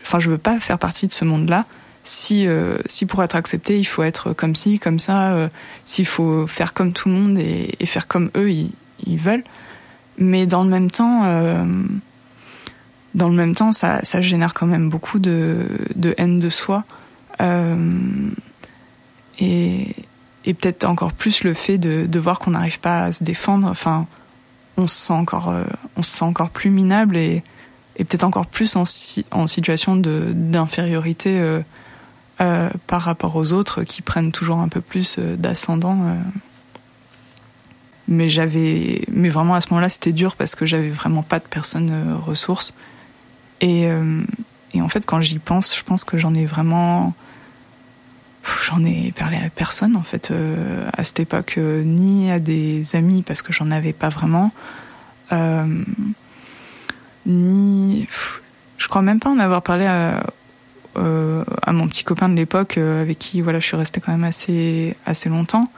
[0.03, 1.65] enfin je veux pas faire partie de ce monde-là.
[2.05, 2.47] Si
[2.87, 5.51] si pour être accepté il faut être comme ci, comme ça,
[5.87, 8.73] s'il faut faire comme tout le monde et, et faire comme eux ils,
[9.07, 9.45] ils veulent,
[10.19, 11.25] mais dans le même temps
[13.15, 16.85] dans le même temps, ça, ça génère quand même beaucoup de, de haine de soi.
[17.41, 17.91] Euh,
[19.39, 19.95] et,
[20.45, 23.69] et peut-être encore plus le fait de, de voir qu'on n'arrive pas à se défendre.
[23.69, 24.07] Enfin,
[24.77, 25.65] on se sent encore, euh,
[25.97, 27.43] on se sent encore plus minable et,
[27.97, 28.85] et peut-être encore plus en,
[29.31, 31.61] en situation d'infériorité euh,
[32.41, 36.17] euh, par rapport aux autres qui prennent toujours un peu plus d'ascendant.
[38.07, 41.45] Mais j'avais, mais vraiment à ce moment-là, c'était dur parce que j'avais vraiment pas de
[41.45, 42.75] personnes ressources.
[43.63, 43.89] Et,
[44.75, 47.15] et en fait, quand j'y pense, je pense que j'en ai vraiment
[48.65, 52.97] j'en ai parlé à personne en fait euh, à cette époque euh, ni à des
[52.97, 54.53] amis parce que j'en avais pas vraiment
[55.33, 55.83] euh,
[57.27, 58.07] ni
[58.77, 60.23] je crois même pas en avoir parlé à,
[60.97, 64.97] à mon petit copain de l'époque avec qui voilà je suis restée quand même assez
[65.07, 65.69] assez longtemps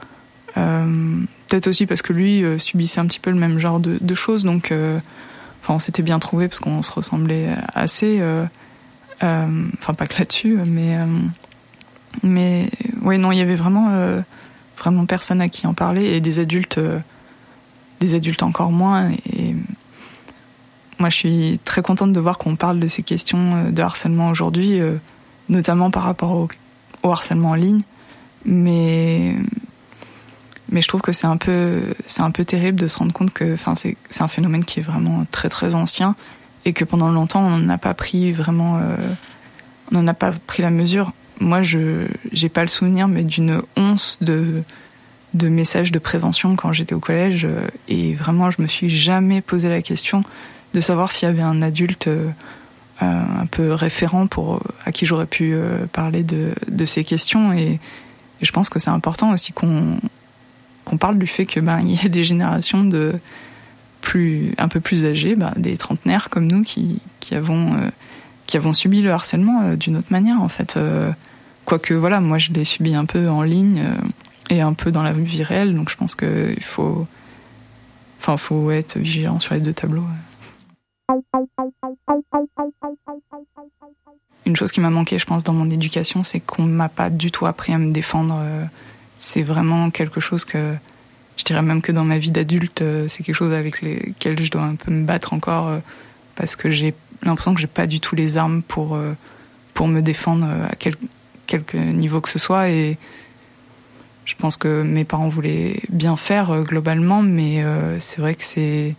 [0.53, 4.73] peut-être aussi parce que lui subissait un petit peu le même genre de, choses donc
[5.63, 8.23] Enfin, on s'était bien trouvé parce qu'on se ressemblait assez.
[9.21, 10.95] Enfin, pas que là-dessus, mais
[12.23, 12.69] mais
[13.01, 13.89] oui, non, il y avait vraiment
[14.77, 16.79] vraiment personne à qui en parler et des adultes,
[17.99, 19.11] des adultes encore moins.
[19.11, 19.55] Et
[20.99, 24.79] moi, je suis très contente de voir qu'on parle de ces questions de harcèlement aujourd'hui,
[25.49, 26.47] notamment par rapport au,
[27.03, 27.81] au, harcèlement en ligne.
[28.45, 29.35] Mais
[30.69, 33.31] mais je trouve que c'est un peu c'est un peu terrible de se rendre compte
[33.31, 36.15] que enfin c'est c'est un phénomène qui est vraiment très très ancien
[36.65, 38.97] et que pendant longtemps on n'a pas pris vraiment euh,
[39.91, 43.61] on n'en a pas pris la mesure moi je j'ai pas le souvenir mais d'une
[43.75, 44.63] once de
[45.33, 49.41] de messages de prévention quand j'étais au collège euh, et vraiment je me suis jamais
[49.41, 50.23] posé la question
[50.73, 52.31] de savoir s'il y avait un adulte euh,
[53.01, 55.55] un peu référent pour à qui j'aurais pu
[55.93, 57.53] parler de de ces questions.
[57.53, 57.79] Et,
[58.41, 59.99] je pense que c'est important aussi qu'on
[60.85, 63.19] qu'on parle du fait que ben y a des générations de
[64.01, 67.89] plus un peu plus âgées, ben, des trentenaires comme nous qui qui avons euh,
[68.47, 70.77] qui avons subi le harcèlement euh, d'une autre manière en fait.
[70.77, 71.11] Euh,
[71.65, 73.83] quoique voilà, moi je l'ai subi un peu en ligne
[74.49, 77.05] et un peu dans la vie réelle, donc je pense que il faut
[78.19, 80.05] enfin faut être vigilant sur les deux tableaux.
[84.45, 87.31] Une chose qui m'a manqué, je pense, dans mon éducation, c'est qu'on m'a pas du
[87.31, 88.41] tout appris à me défendre
[89.17, 90.75] c'est vraiment quelque chose que
[91.37, 94.51] je dirais même que dans ma vie d'adulte, euh, c'est quelque chose avec lesquels je
[94.51, 95.79] dois un peu me battre encore euh,
[96.35, 99.13] parce que j'ai l'impression que j'ai pas du tout les armes pour euh,
[99.73, 100.95] pour me défendre à quel,
[101.45, 102.97] quelque niveau que ce soit et
[104.25, 107.63] je pense que mes parents voulaient bien faire globalement, mais
[107.99, 108.95] c'est vrai que c'est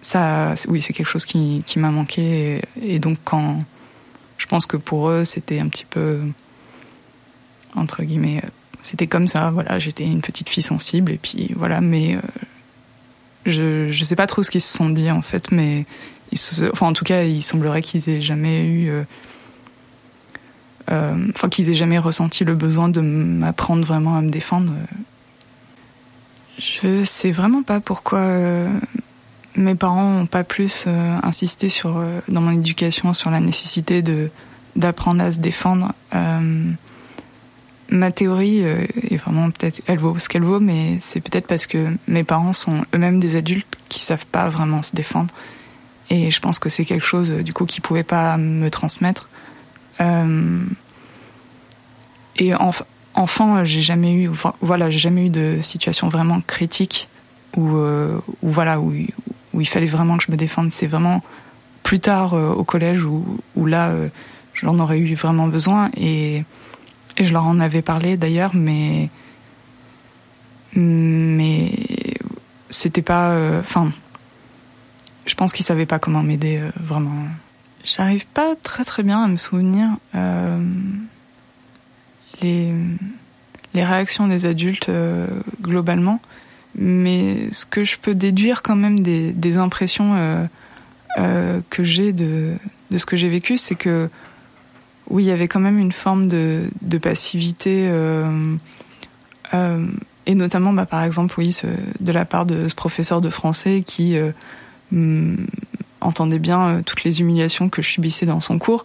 [0.00, 3.58] ça, oui, c'est quelque chose qui, qui m'a manqué et, donc quand
[4.38, 6.20] je pense que pour eux c'était un petit peu
[7.74, 8.40] entre guillemets
[8.82, 9.50] c'était comme ça.
[9.50, 11.80] Voilà, j'étais une petite fille sensible et puis voilà.
[11.80, 12.20] Mais euh,
[13.46, 15.86] je je sais pas trop ce qu'ils se sont dit en fait, mais
[16.72, 19.02] enfin en tout cas, il semblerait qu'ils aient jamais eu, euh,
[20.90, 24.72] euh, enfin qu'ils aient jamais ressenti le besoin de m'apprendre vraiment à me défendre.
[26.58, 28.24] Je sais vraiment pas pourquoi
[29.56, 30.86] mes parents ont pas plus
[31.22, 34.30] insisté sur dans mon éducation sur la nécessité de
[34.76, 35.92] d'apprendre à se défendre
[37.92, 41.66] ma théorie euh, est vraiment peut-être, elle vaut ce qu'elle vaut, mais c'est peut-être parce
[41.66, 45.32] que mes parents sont eux-mêmes des adultes qui savent pas vraiment se défendre.
[46.12, 49.30] Et je pense que c'est quelque chose, du coup, qu'ils pouvaient pas me transmettre.
[50.00, 50.62] Euh,
[52.36, 52.82] et enf
[53.14, 57.08] enfant, j'ai jamais eu, voilà, j'ai jamais eu de situation vraiment critique
[57.56, 58.92] où, euh, où voilà, où,
[59.58, 60.70] il fallait vraiment que je me défende.
[60.70, 61.22] C'est vraiment
[61.82, 64.08] plus tard euh, au collège où, là, euh,
[64.54, 66.44] j'en aurais eu vraiment besoin et
[67.16, 69.10] et je leur en avais parlé d'ailleurs, mais
[70.74, 71.72] mais
[72.70, 73.30] c'était pas.
[73.30, 73.92] Euh, enfin,
[75.26, 77.26] je pense qu'ils savaient pas comment m'aider euh, vraiment.
[77.84, 80.58] J'arrive pas très très bien à me souvenir euh,
[82.40, 82.72] les
[83.74, 84.90] les réactions des adultes
[85.62, 86.20] globalement.
[86.74, 90.46] mais ce que je peux déduire quand même des, impressions euh,
[91.18, 92.54] euh, que j'ai de,
[92.90, 94.08] de ce que j'ai vécu, c'est que
[95.10, 98.56] oui, il y avait quand même une forme de, de passivité, euh,
[99.52, 99.86] euh,
[100.26, 101.58] et notamment, bah, par exemple, oui,
[102.00, 104.32] de la part de ce professeur de français qui euh,
[106.00, 108.84] entendait bien euh, toutes les humiliations que je subissais dans son cours.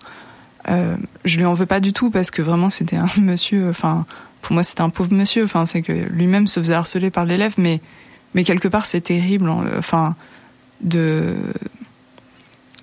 [0.70, 4.06] Euh, je lui en veux pas du tout parce que vraiment c'était un monsieur, enfin
[4.42, 7.54] pour moi c'était un pauvre monsieur, enfin c'est que lui-même se faisait harceler par l'élève,
[7.58, 7.82] mais
[8.34, 10.16] mais quelque part c'est terrible, enfin
[10.82, 11.36] de,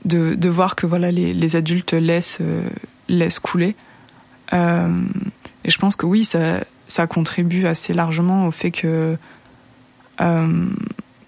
[0.04, 2.68] de de voir que voilà les, adultes laissent euh,
[3.08, 3.76] laissent couler.
[4.52, 5.04] Euh,
[5.64, 9.16] et je pense que oui ça ça contribue assez largement au fait que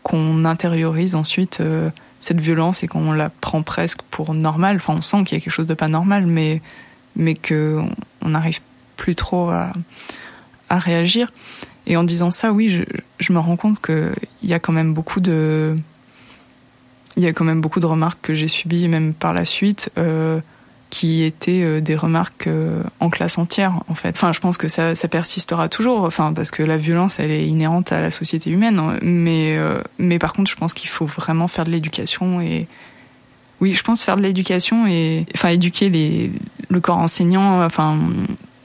[0.07, 1.91] qu'on intériorise ensuite euh,
[2.21, 4.77] cette violence et qu'on la prend presque pour normale.
[4.77, 6.63] Enfin, on sent qu'il y a quelque chose de pas normal, mais
[7.17, 7.83] mais que
[8.23, 8.61] on n'arrive
[8.97, 9.73] plus trop à,
[10.71, 11.33] réagir.
[11.89, 12.85] Et en disant ça, oui,
[13.19, 14.15] je, me rends compte que
[14.45, 15.75] il y a quand même beaucoup de
[17.17, 19.91] il y a quand même beaucoup de remarques que j'ai subies même par la suite.
[19.99, 20.41] Euh,
[20.97, 24.09] qui étaient euh, des remarques euh, en classe entière en fait.
[24.09, 26.05] Enfin, je pense que ça, persistera toujours.
[26.05, 28.79] Enfin, parce que la violence, elle est inhérente à la société humaine.
[28.79, 28.97] Hein.
[29.03, 32.67] Mais euh, mais par contre, je pense qu'il faut vraiment faire de l'éducation et
[33.61, 36.33] oui, je pense faire de l'éducation et enfin éduquer les
[36.71, 37.99] le corps enseignant, enfin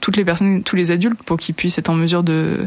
[0.00, 2.66] toutes les personnes, tous les adultes pour qu'ils puissent être en mesure de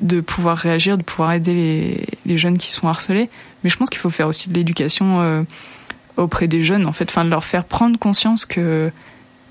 [0.00, 3.28] de pouvoir réagir, de pouvoir aider les, les jeunes qui sont harcelés.
[3.62, 5.44] Mais je pense qu'il faut faire aussi de l'éducation
[6.16, 8.90] auprès des jeunes, en fait, enfin de leur faire prendre conscience que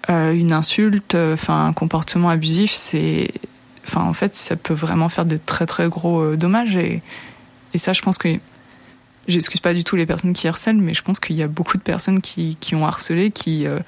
[0.09, 3.31] euh, une insulte, enfin un comportement abusif, c'est,
[3.85, 7.01] enfin en fait, ça peut vraiment faire de très très gros euh, dommages et
[7.73, 8.39] et ça, je pense que
[9.27, 11.77] j'excuse pas du tout les personnes qui harcèlent, mais je pense qu'il y a beaucoup
[11.77, 13.79] de personnes qui qui ont harcelé, qui euh,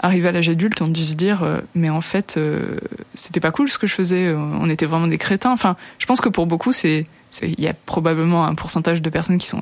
[0.00, 2.78] arrivés à l'âge adulte ont dû se dire euh, mais en fait euh,
[3.14, 5.52] c'était pas cool ce que je faisais, on était vraiment des crétins.
[5.52, 7.06] Enfin, je pense que pour beaucoup c'est
[7.42, 9.60] il y a probablement un pourcentage de personnes qui sont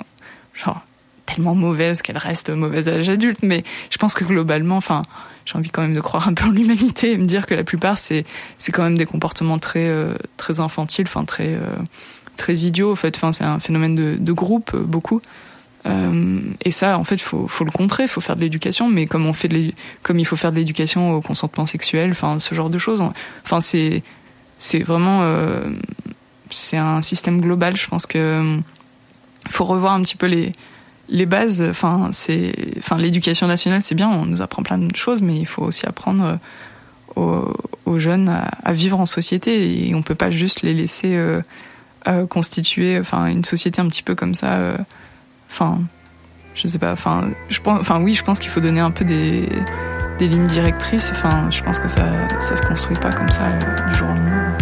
[1.26, 5.02] tellement mauvaise qu'elle reste mauvaise à l'âge adulte, mais je pense que globalement, enfin,
[5.44, 7.64] j'ai envie quand même de croire un peu en l'humanité et me dire que la
[7.64, 8.24] plupart c'est
[8.58, 11.76] c'est quand même des comportements très euh, très infantiles, enfin très euh,
[12.37, 13.16] très idiots en fait.
[13.16, 15.20] Enfin, c'est un phénomène de, groupe euh, beaucoup.
[16.64, 19.34] Et ça, en fait, faut faut le contrer, faut faire de l'éducation, mais comme on
[19.34, 22.78] fait de comme il faut faire de l'éducation au consentement sexuel, enfin ce genre de
[22.78, 23.04] choses.
[23.44, 24.02] Enfin, c'est
[24.58, 25.22] c'est vraiment
[26.48, 27.76] c'est un système global.
[27.76, 28.58] Je pense que
[29.50, 30.52] faut revoir un petit peu les
[31.08, 35.22] les bases, enfin c'est, enfin l'éducation nationale c'est bien, on nous apprend plein de choses,
[35.22, 36.38] mais il faut aussi apprendre
[37.16, 41.40] aux, aux jeunes à, vivre en société et on peut pas juste les laisser euh,
[42.06, 44.78] euh, constituer, enfin une société un petit peu comme ça, euh,
[45.50, 45.78] enfin
[46.54, 49.04] je sais pas, enfin je pense, enfin oui je pense qu'il faut donner un peu
[49.04, 49.48] des
[50.18, 53.42] des lignes directrices, enfin je pense que ça ça se construit pas comme ça
[53.88, 54.56] du jour au lendemain.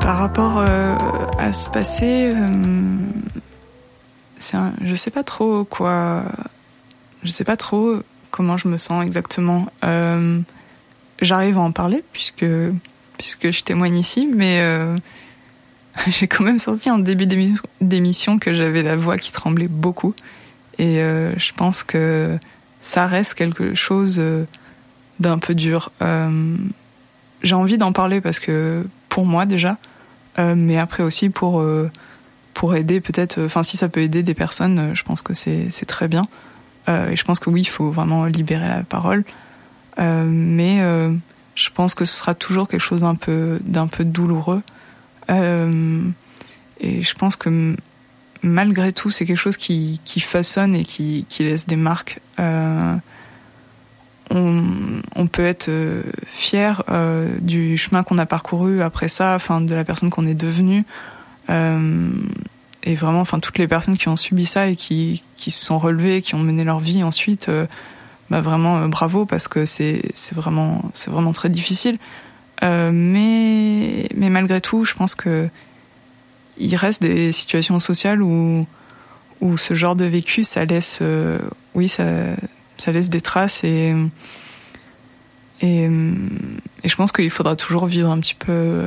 [0.00, 0.94] Par rapport euh,
[1.38, 2.96] à ce passé, euh,
[4.38, 6.24] c'est un, je sais pas trop quoi,
[7.22, 7.96] je sais pas trop
[8.30, 9.66] comment je me sens exactement.
[9.84, 10.40] Euh,
[11.22, 12.44] J'arrive à en parler puisque
[13.16, 14.96] puisque je témoigne ici, mais euh,
[16.08, 17.26] j'ai quand même sorti en début
[17.80, 20.14] d'émission que j'avais la voix qui tremblait beaucoup
[20.78, 22.38] et euh, je pense que
[22.82, 24.22] ça reste quelque chose
[25.20, 25.90] d'un peu dur.
[27.42, 29.95] j'ai envie d'en parler parce que pour moi déjà, euh,
[30.38, 31.90] mais après aussi pour euh,
[32.54, 36.08] pour aider peut-être, enfin si ça peut aider des personnes, je pense que c'est très
[36.08, 36.26] bien.
[36.88, 39.24] Euh, et je pense que oui, il faut vraiment libérer la parole.
[39.98, 40.80] mais
[41.54, 44.62] je pense que ce sera toujours quelque chose d'un peu d'un peu douloureux.
[45.28, 47.76] et je pense que
[48.42, 52.20] malgré tout, c'est quelque chose qui, qui façonne et qui, qui laisse des marques.
[54.34, 55.70] Euh, on, peut être
[56.26, 60.34] fier euh, du chemin qu'on a parcouru après ça, enfin de la personne qu'on est
[60.34, 60.84] devenue.
[61.48, 62.10] Euh,
[62.86, 65.78] et vraiment, enfin toutes les personnes qui ont subi ça et qui, qui se sont
[65.78, 67.66] relevées, qui ont mené leur vie ensuite, euh,
[68.30, 71.98] bah vraiment euh, bravo parce que c'est c'est vraiment c'est vraiment très difficile.
[72.62, 75.48] Euh, mais mais malgré tout, je pense que
[76.58, 78.64] il reste des situations sociales où
[79.40, 81.02] où ce genre de vécu, ça laisse,
[81.74, 82.04] oui, ça
[82.78, 83.94] ça laisse des traces et
[85.62, 85.88] et,
[86.84, 88.84] je pense qu'il faudra toujours vivre un petit peu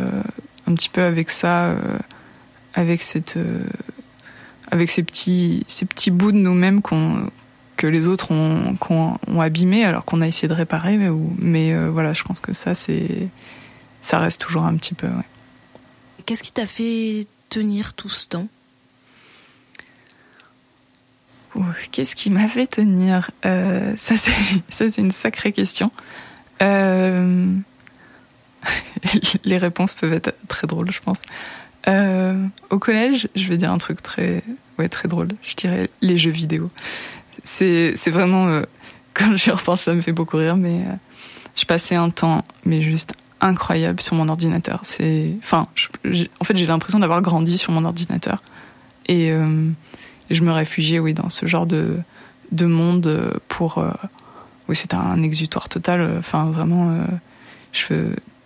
[0.67, 1.75] un petit peu avec ça
[2.75, 3.37] avec cette
[4.71, 7.29] avec ces petits ces petits bouts de nous-mêmes qu'on
[7.75, 10.97] que les autres ont, ont, abîmé alors qu'on a essayé de réparer
[11.39, 13.29] mais, euh, voilà je pense que ça c'est
[14.01, 15.07] ça reste toujours un petit peu
[16.25, 18.47] qu'est-ce qui t'a fait tenir tout ce temps?
[21.91, 25.91] Qu'est-ce qui m'a fait tenir euh, Ça, c'est une sacrée question.
[26.61, 27.53] Euh...
[29.45, 31.21] les réponses peuvent être très drôles, je pense.
[31.87, 34.43] Euh, au collège, je vais dire un truc très,
[34.77, 35.29] ouais, très drôle.
[35.43, 36.69] Je dirais les jeux vidéo.
[37.43, 38.63] C'est, vraiment, euh,
[39.13, 40.81] quand j'y repense, ça me fait beaucoup rire, mais
[41.55, 44.81] je passais un temps, mais juste incroyable sur mon ordinateur.
[44.83, 45.67] C'est, enfin,
[46.05, 48.43] en fait, j'ai l'impression d'avoir grandi sur mon ordinateur
[49.07, 49.31] et,
[50.29, 51.97] euh, je me réfugiais, oui, dans ce genre de
[52.51, 53.85] de monde pour,
[54.67, 56.15] oui, c'était un exutoire total.
[56.17, 56.97] Enfin, vraiment,
[57.73, 57.93] je,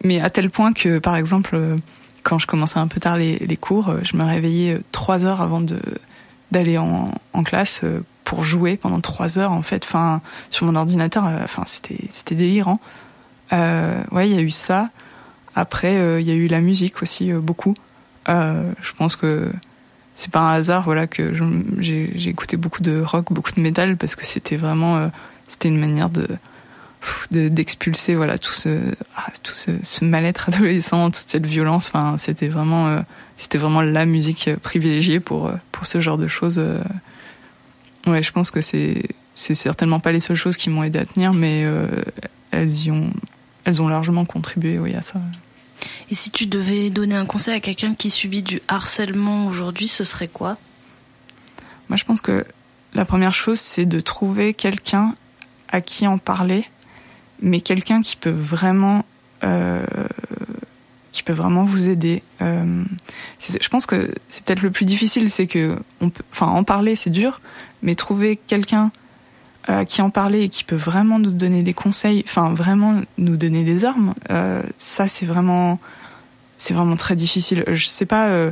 [0.03, 1.57] mais à tel point que, par exemple
[2.23, 5.25] quand je commençais un peu tard les, les cours, euh, je me réveillais euh, trois
[5.25, 5.79] heures avant de
[6.51, 7.09] d'aller en,
[7.43, 9.85] classe euh, pour jouer pendant trois heures en fait.
[9.85, 12.79] Enfin, sur mon ordinateur, enfin c'était c'était délirant.
[13.51, 14.89] Euh, ouais, il y a eu ça.
[15.55, 17.75] Après, il y a eu la musique aussi beaucoup.
[18.27, 19.51] je pense que
[20.15, 21.33] c'est pas un hasard, voilà, que
[21.79, 25.09] j'ai écouté beaucoup de rock, beaucoup de métal parce que c'était vraiment,
[25.47, 26.27] c'était une manière de
[27.31, 32.47] d'expulser voilà tout ce ah, tout ce, ce mal-être adolescent toute cette violence enfin c'était
[32.47, 32.99] vraiment euh,
[33.37, 36.81] c'était vraiment la musique privilégiée pour euh, pour ce genre de choses euh.
[38.07, 39.03] ouais je pense que c'est
[39.35, 41.65] c'est certainement pas les seules choses qui m'ont aidé à tenir mais
[42.51, 43.09] elles y ont
[43.65, 45.19] elles ont largement contribué oui à ça
[46.13, 50.03] et si tu devais donner un conseil à quelqu'un qui subit du harcèlement aujourd'hui ce
[50.03, 50.57] serait quoi?
[51.89, 52.45] Moi je pense que
[52.93, 55.15] la première chose c'est de trouver quelqu'un
[55.69, 56.69] à qui en parler
[57.41, 59.05] mais quelqu'un qui peut vraiment
[59.43, 59.83] euh,
[61.11, 62.21] qui peut vraiment vous aider.
[62.43, 62.83] Euh,
[63.39, 67.09] je pense que c'est peut-être le plus difficile, c'est que on enfin en parler c'est
[67.09, 67.41] dur,
[67.81, 68.91] mais trouver quelqu'un
[69.67, 73.35] euh, qui en parler et qui peut vraiment nous donner des conseils, enfin vraiment nous
[73.35, 75.79] donner des armes, euh, ça c'est vraiment
[76.63, 77.65] c'est vraiment très difficile.
[77.67, 78.27] Je sais pas.
[78.27, 78.51] Euh,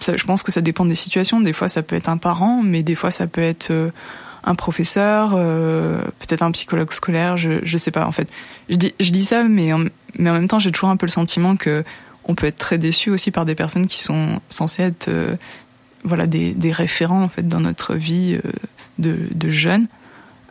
[0.00, 1.38] je pense que ça dépend des situations.
[1.38, 3.90] Des fois, ça peut être un parent, mais des fois, ça peut être euh,
[4.42, 8.30] un professeur, euh, peut-être un psychologue scolaire, je je sais pas en fait.
[8.70, 9.84] Je dis je dis ça, mais en,
[10.18, 11.84] mais en même temps j'ai toujours un peu le sentiment que
[12.24, 15.10] on peut être très déçu aussi par des personnes qui sont censées être
[16.04, 18.38] voilà des, des référents en fait dans notre vie
[18.98, 19.88] de, de jeunes.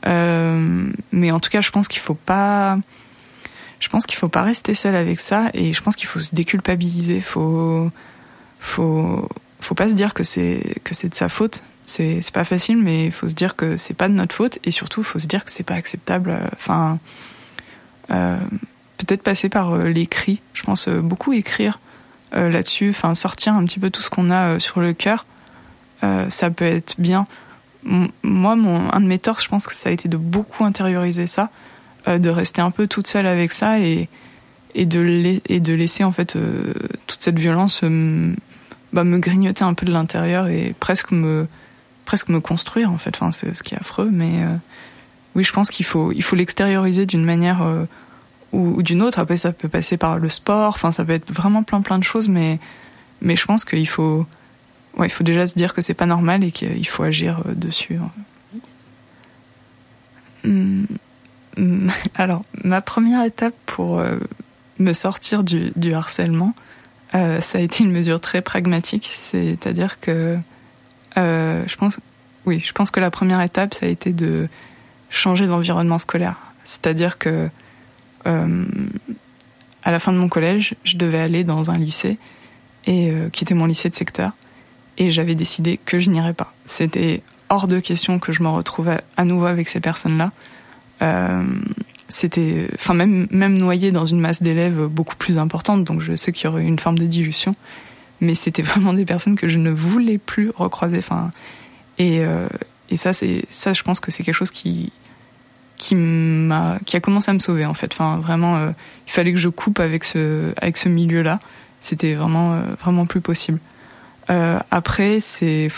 [0.06, 2.78] Mais en tout cas, je pense qu'il faut pas
[3.84, 6.34] je pense qu'il faut pas rester seul avec ça et je pense qu'il faut se
[6.34, 7.91] déculpabiliser, faut
[8.59, 9.27] faut
[9.59, 11.63] faut pas se dire que c'est que c'est de sa faute.
[11.86, 14.57] C'est c'est pas facile mais il faut se dire que c'est pas de notre faute
[14.63, 16.97] et surtout il faut se dire que c'est pas acceptable euh, enfin
[18.11, 18.38] euh,
[18.99, 20.39] peut-être passer par euh, l'écrit.
[20.53, 21.81] Je pense beaucoup écrire
[22.31, 25.25] là-dessus enfin sortir un petit peu tout ce qu'on a sur le cœur
[26.29, 27.27] ça peut être bien.
[27.84, 31.27] Moi mon un de mes torts je pense que ça a été de beaucoup intérioriser
[31.27, 31.49] ça
[32.08, 34.10] de rester un peu toute seule avec ça et
[34.76, 36.36] et de laisser en fait
[37.08, 37.84] toute cette violence
[38.93, 41.47] bah, me grignoter un peu de l'intérieur et presque me
[42.06, 43.18] presque me construire en fait.
[43.32, 44.56] C'est ce qui est affreux, mais euh,
[45.36, 47.86] oui, je pense qu'il faut il faut l'extérioriser d'une manière euh,
[48.51, 49.18] ou, d'une autre.
[49.18, 50.70] Après, ça peut passer par le sport.
[50.76, 52.60] Enfin, ça peut être vraiment plein plein de choses, mais
[53.22, 54.28] mais je pense qu'il faut
[54.97, 57.54] ouais, il faut déjà se dire que c'est pas normal et qu'il faut agir euh,
[57.56, 57.97] dessus.
[60.45, 60.97] Hum, hum,
[62.16, 64.18] alors, ma première étape pour euh,
[64.80, 66.54] me sortir du, harcèlement,
[67.16, 70.38] euh, ça a été une mesure très pragmatique, c'est-à-dire que
[71.18, 71.99] euh, je pense,
[72.45, 74.47] oui, je pense que la première étape, ça a été de
[75.10, 76.38] changer d'environnement scolaire.
[76.64, 77.49] C'est-à-dire que
[78.26, 82.18] à la fin de mon collège, je devais aller dans un lycée
[82.86, 84.32] et qui était mon lycée de secteur,
[84.97, 86.54] et j'avais décidé que je n'irais pas.
[86.66, 90.32] C'était hors de question que je me retrouvais à nouveau avec ces personnes-là.
[91.02, 91.44] Euh,
[92.10, 96.32] c'était, enfin même même noyé dans une masse d'élèves beaucoup plus importante, donc je sais
[96.32, 97.56] qu'il y aurait une forme de dilution
[98.24, 100.98] mais c'était vraiment des personnes que je ne voulais plus recroiser.
[100.98, 101.32] Enfin,
[102.00, 102.48] et, euh,
[102.89, 104.91] et ça, c'est ça, je pense que c'est quelque chose qui
[105.78, 107.91] qui m'a qui a commencé à me sauver en fait.
[107.94, 108.72] Enfin, vraiment, euh,
[109.08, 111.39] il fallait que je coupe avec ce avec ce milieu-là.
[111.82, 113.60] C'était vraiment euh, vraiment plus possible.
[114.30, 115.70] Euh, après, c'est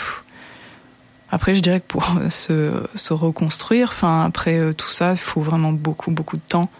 [1.30, 5.40] après, je dirais que pour se, se reconstruire, enfin après euh, tout ça, il faut
[5.40, 6.70] vraiment beaucoup beaucoup de temps.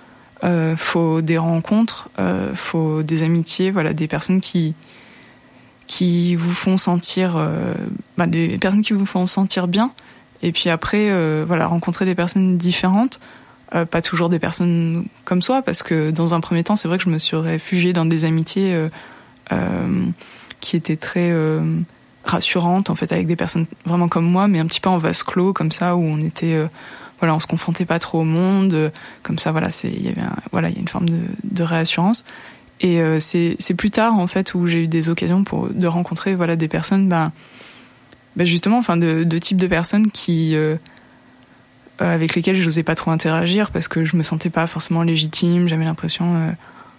[0.44, 4.74] Euh, faut des rencontres, euh, faut des amitiés, voilà, des personnes qui
[5.86, 7.74] qui vous font sentir euh,
[8.16, 9.92] bah, des personnes qui vous font sentir bien
[10.42, 13.20] et puis après euh, voilà rencontrer des personnes différentes
[13.74, 16.98] euh, pas toujours des personnes comme soi parce que dans un premier temps c'est vrai
[16.98, 18.88] que je me suis réfugiée dans des amitiés euh,
[19.52, 20.06] euh,
[20.60, 21.32] qui étaient très
[22.26, 25.22] rassurantes en fait avec des personnes vraiment comme moi mais un petit peu en vase
[25.22, 26.66] clos comme ça où on était euh,
[27.20, 28.90] voilà on se confrontait pas trop au monde euh,
[29.22, 31.62] comme ça voilà c'est il y avait un, voilà il y a une forme de,
[31.62, 32.24] réassurance.
[32.80, 36.34] Et euh, c'est plus tard en fait où j'ai eu des occasions pour de rencontrer
[36.34, 37.32] voilà des personnes ben
[38.36, 40.76] ben justement enfin de, de types de personnes qui euh,
[41.98, 45.68] avec lesquelles je n'osais pas trop interagir parce que je me sentais pas forcément légitime
[45.68, 46.54] j'avais l'impression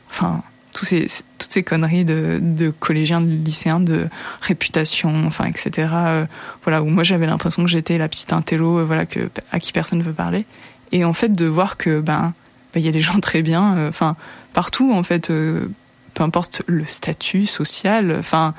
[0.09, 0.41] enfin
[0.73, 1.07] tous ces,
[1.37, 4.07] toutes ces conneries de, de collégiens, de lycéens, de
[4.41, 5.89] réputation, enfin, etc.
[5.93, 6.25] Euh,
[6.63, 9.71] voilà, où moi j'avais l'impression que j'étais la petite intello, euh, voilà, que, à qui
[9.71, 10.45] personne ne veut parler.
[10.91, 12.33] Et en fait, de voir que, ben,
[12.73, 14.15] ben il y a des gens très bien, euh, enfin,
[14.53, 18.53] partout, en fait, peu importe le statut social, enfin,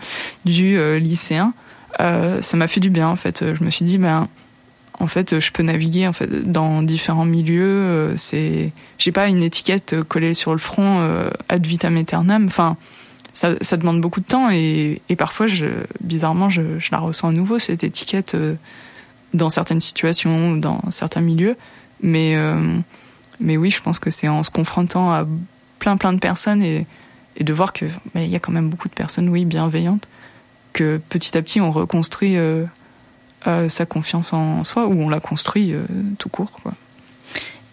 [0.44, 1.54] du lycéen,
[1.98, 3.44] ça m'a fait du bien, en fait.
[3.54, 4.28] Je me suis dit, ben,
[5.00, 7.64] en fait, je peux naviguer en fait dans différents milieux.
[7.64, 12.46] Euh, c'est, j'ai pas une étiquette collée sur le front euh, ad vitam aeternam.
[12.46, 12.76] Enfin,
[13.32, 15.66] ça, ça demande beaucoup de temps et, et parfois, je,
[16.00, 18.54] bizarrement, je, je la ressens à nouveau cette étiquette euh,
[19.34, 21.56] dans certaines situations, dans certains milieux.
[22.00, 22.36] Mais,
[23.40, 25.26] mais oui, je pense que c'est en se confrontant à
[25.80, 26.86] plein plein de personnes et,
[27.36, 30.08] et de voir que il y a quand même beaucoup de personnes, oui, bienveillantes,
[30.72, 32.64] que petit à petit on reconstruit euh,
[33.44, 35.84] sa confiance en soi ou on la construit euh,
[36.18, 36.50] tout court.
[36.62, 36.74] Quoi.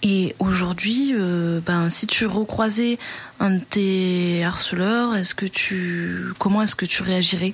[0.04, 3.00] Et aujourd'hui, euh, ben, si tu recroisais
[3.40, 7.54] un de tes harceleurs, est-ce que tu, comment est-ce que tu réagirais?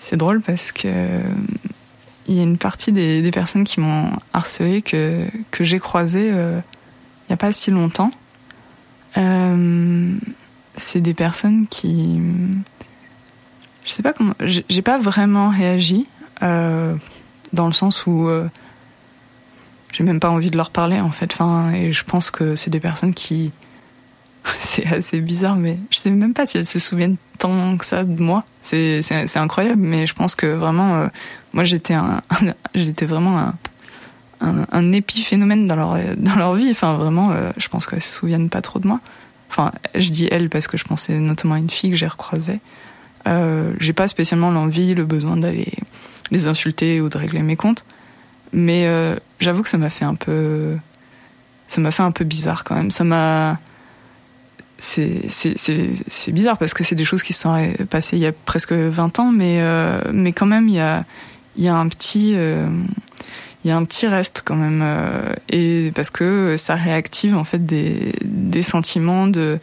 [0.00, 1.20] C'est drôle parce que
[2.26, 6.28] il y a une partie des, des personnes qui m'ont harcelé que que j'ai croisé
[6.28, 8.10] il n'y a pas si longtemps.
[10.76, 12.20] c'est des personnes qui
[13.84, 14.34] je sais pas comment.
[14.40, 16.06] J'ai pas vraiment réagi
[16.42, 16.94] euh,
[17.52, 18.48] dans le sens où euh,
[19.92, 21.32] j'ai même pas envie de leur parler en fait.
[21.32, 23.52] Enfin, et je pense que c'est des personnes qui
[24.58, 28.04] c'est assez bizarre, mais je sais même pas si elles se souviennent tant que ça
[28.04, 28.44] de moi.
[28.62, 31.06] C'est c'est incroyable, mais je pense que vraiment, euh,
[31.52, 32.22] moi j'étais un,
[32.74, 36.70] j'étais vraiment un, un, épiphénomène dans leur dans leur vie.
[36.70, 39.00] Enfin vraiment, euh, je pense qu'elles se souviennent pas trop de moi.
[39.50, 42.60] Enfin, je dis elles parce que je pensais notamment à une fille que j'ai recroisée.
[43.26, 45.72] Euh, j'ai pas spécialement l'envie, le besoin d'aller
[46.30, 47.84] les insulter ou de régler mes comptes,
[48.52, 50.76] mais euh, j'avoue que ça m'a fait un peu,
[51.68, 52.90] ça m'a fait un peu bizarre quand même.
[52.90, 53.58] Ça m'a,
[54.78, 58.32] c'est c'est bizarre parce que c'est des choses qui se sont passées il y a
[58.32, 61.04] presque 20 ans, mais euh, mais quand même il y a
[61.56, 62.68] il y a un petit euh,
[63.64, 67.44] il y a un petit reste quand même euh, et parce que ça réactive en
[67.44, 69.58] fait des des sentiments de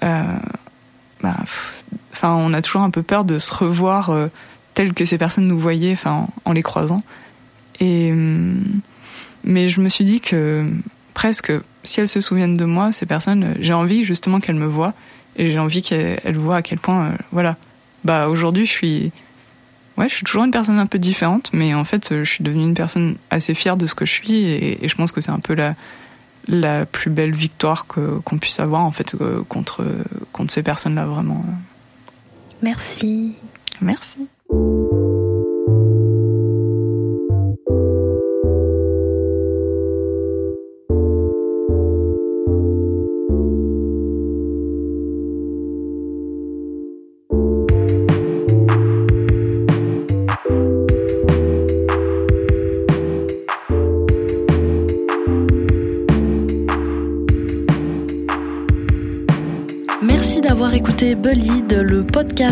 [0.00, 1.36] bah,
[2.12, 4.28] enfin, on a toujours un peu peur de se revoir euh,
[4.74, 7.02] tel que ces personnes nous voyaient, enfin, en les croisant.
[7.80, 8.80] Et hum,
[9.44, 10.70] mais je me suis dit que
[11.14, 11.52] presque,
[11.84, 14.94] si elles se souviennent de moi, ces personnes, j'ai envie justement qu'elles me voient
[15.36, 17.56] et j'ai envie qu'elles voient à quel point, euh, voilà.
[18.04, 19.12] Bah aujourd'hui, je suis,
[19.96, 22.64] ouais, je suis toujours une personne un peu différente, mais en fait, je suis devenue
[22.64, 25.40] une personne assez fière de ce que je suis et, je pense que c'est un
[25.40, 25.74] peu la
[26.50, 29.84] la plus belle victoire qu'on puisse avoir en fait euh, contre
[30.32, 31.44] contre ces personnes-là vraiment.
[32.62, 33.34] Merci.
[33.80, 34.28] Merci.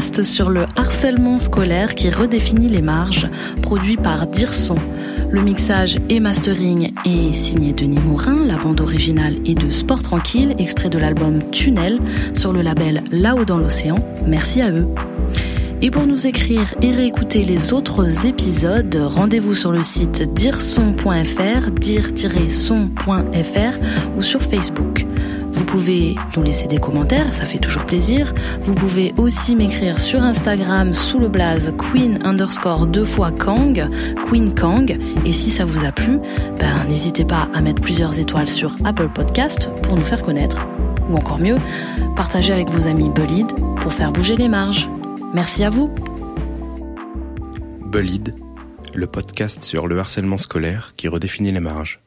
[0.01, 3.29] Sur le harcèlement scolaire qui redéfinit les marges,
[3.63, 4.77] produit par Dirson.
[5.31, 10.55] Le mixage et mastering est signé Denis Morin, la bande originale est de Sport Tranquille,
[10.59, 11.99] extrait de l'album Tunnel
[12.35, 13.97] sur le label Là-haut dans l'océan.
[14.27, 14.87] Merci à eux.
[15.81, 22.99] Et pour nous écrire et réécouter les autres épisodes, rendez-vous sur le site dirson.fr, dire-son.fr
[24.17, 25.07] ou sur Facebook.
[25.77, 28.33] Vous pouvez nous laisser des commentaires, ça fait toujours plaisir.
[28.63, 33.87] Vous pouvez aussi m'écrire sur Instagram sous le blaze queen underscore deux fois Kang,
[34.27, 34.99] Queen Kang.
[35.27, 36.19] Et si ça vous a plu,
[36.59, 40.67] ben, n'hésitez pas à mettre plusieurs étoiles sur Apple Podcast pour nous faire connaître.
[41.11, 41.59] Ou encore mieux,
[42.17, 43.53] partagez avec vos amis Bullied
[43.83, 44.89] pour faire bouger les marges.
[45.35, 45.95] Merci à vous.
[47.85, 48.35] Bullied,
[48.95, 52.01] le podcast sur le harcèlement scolaire qui redéfinit les marges.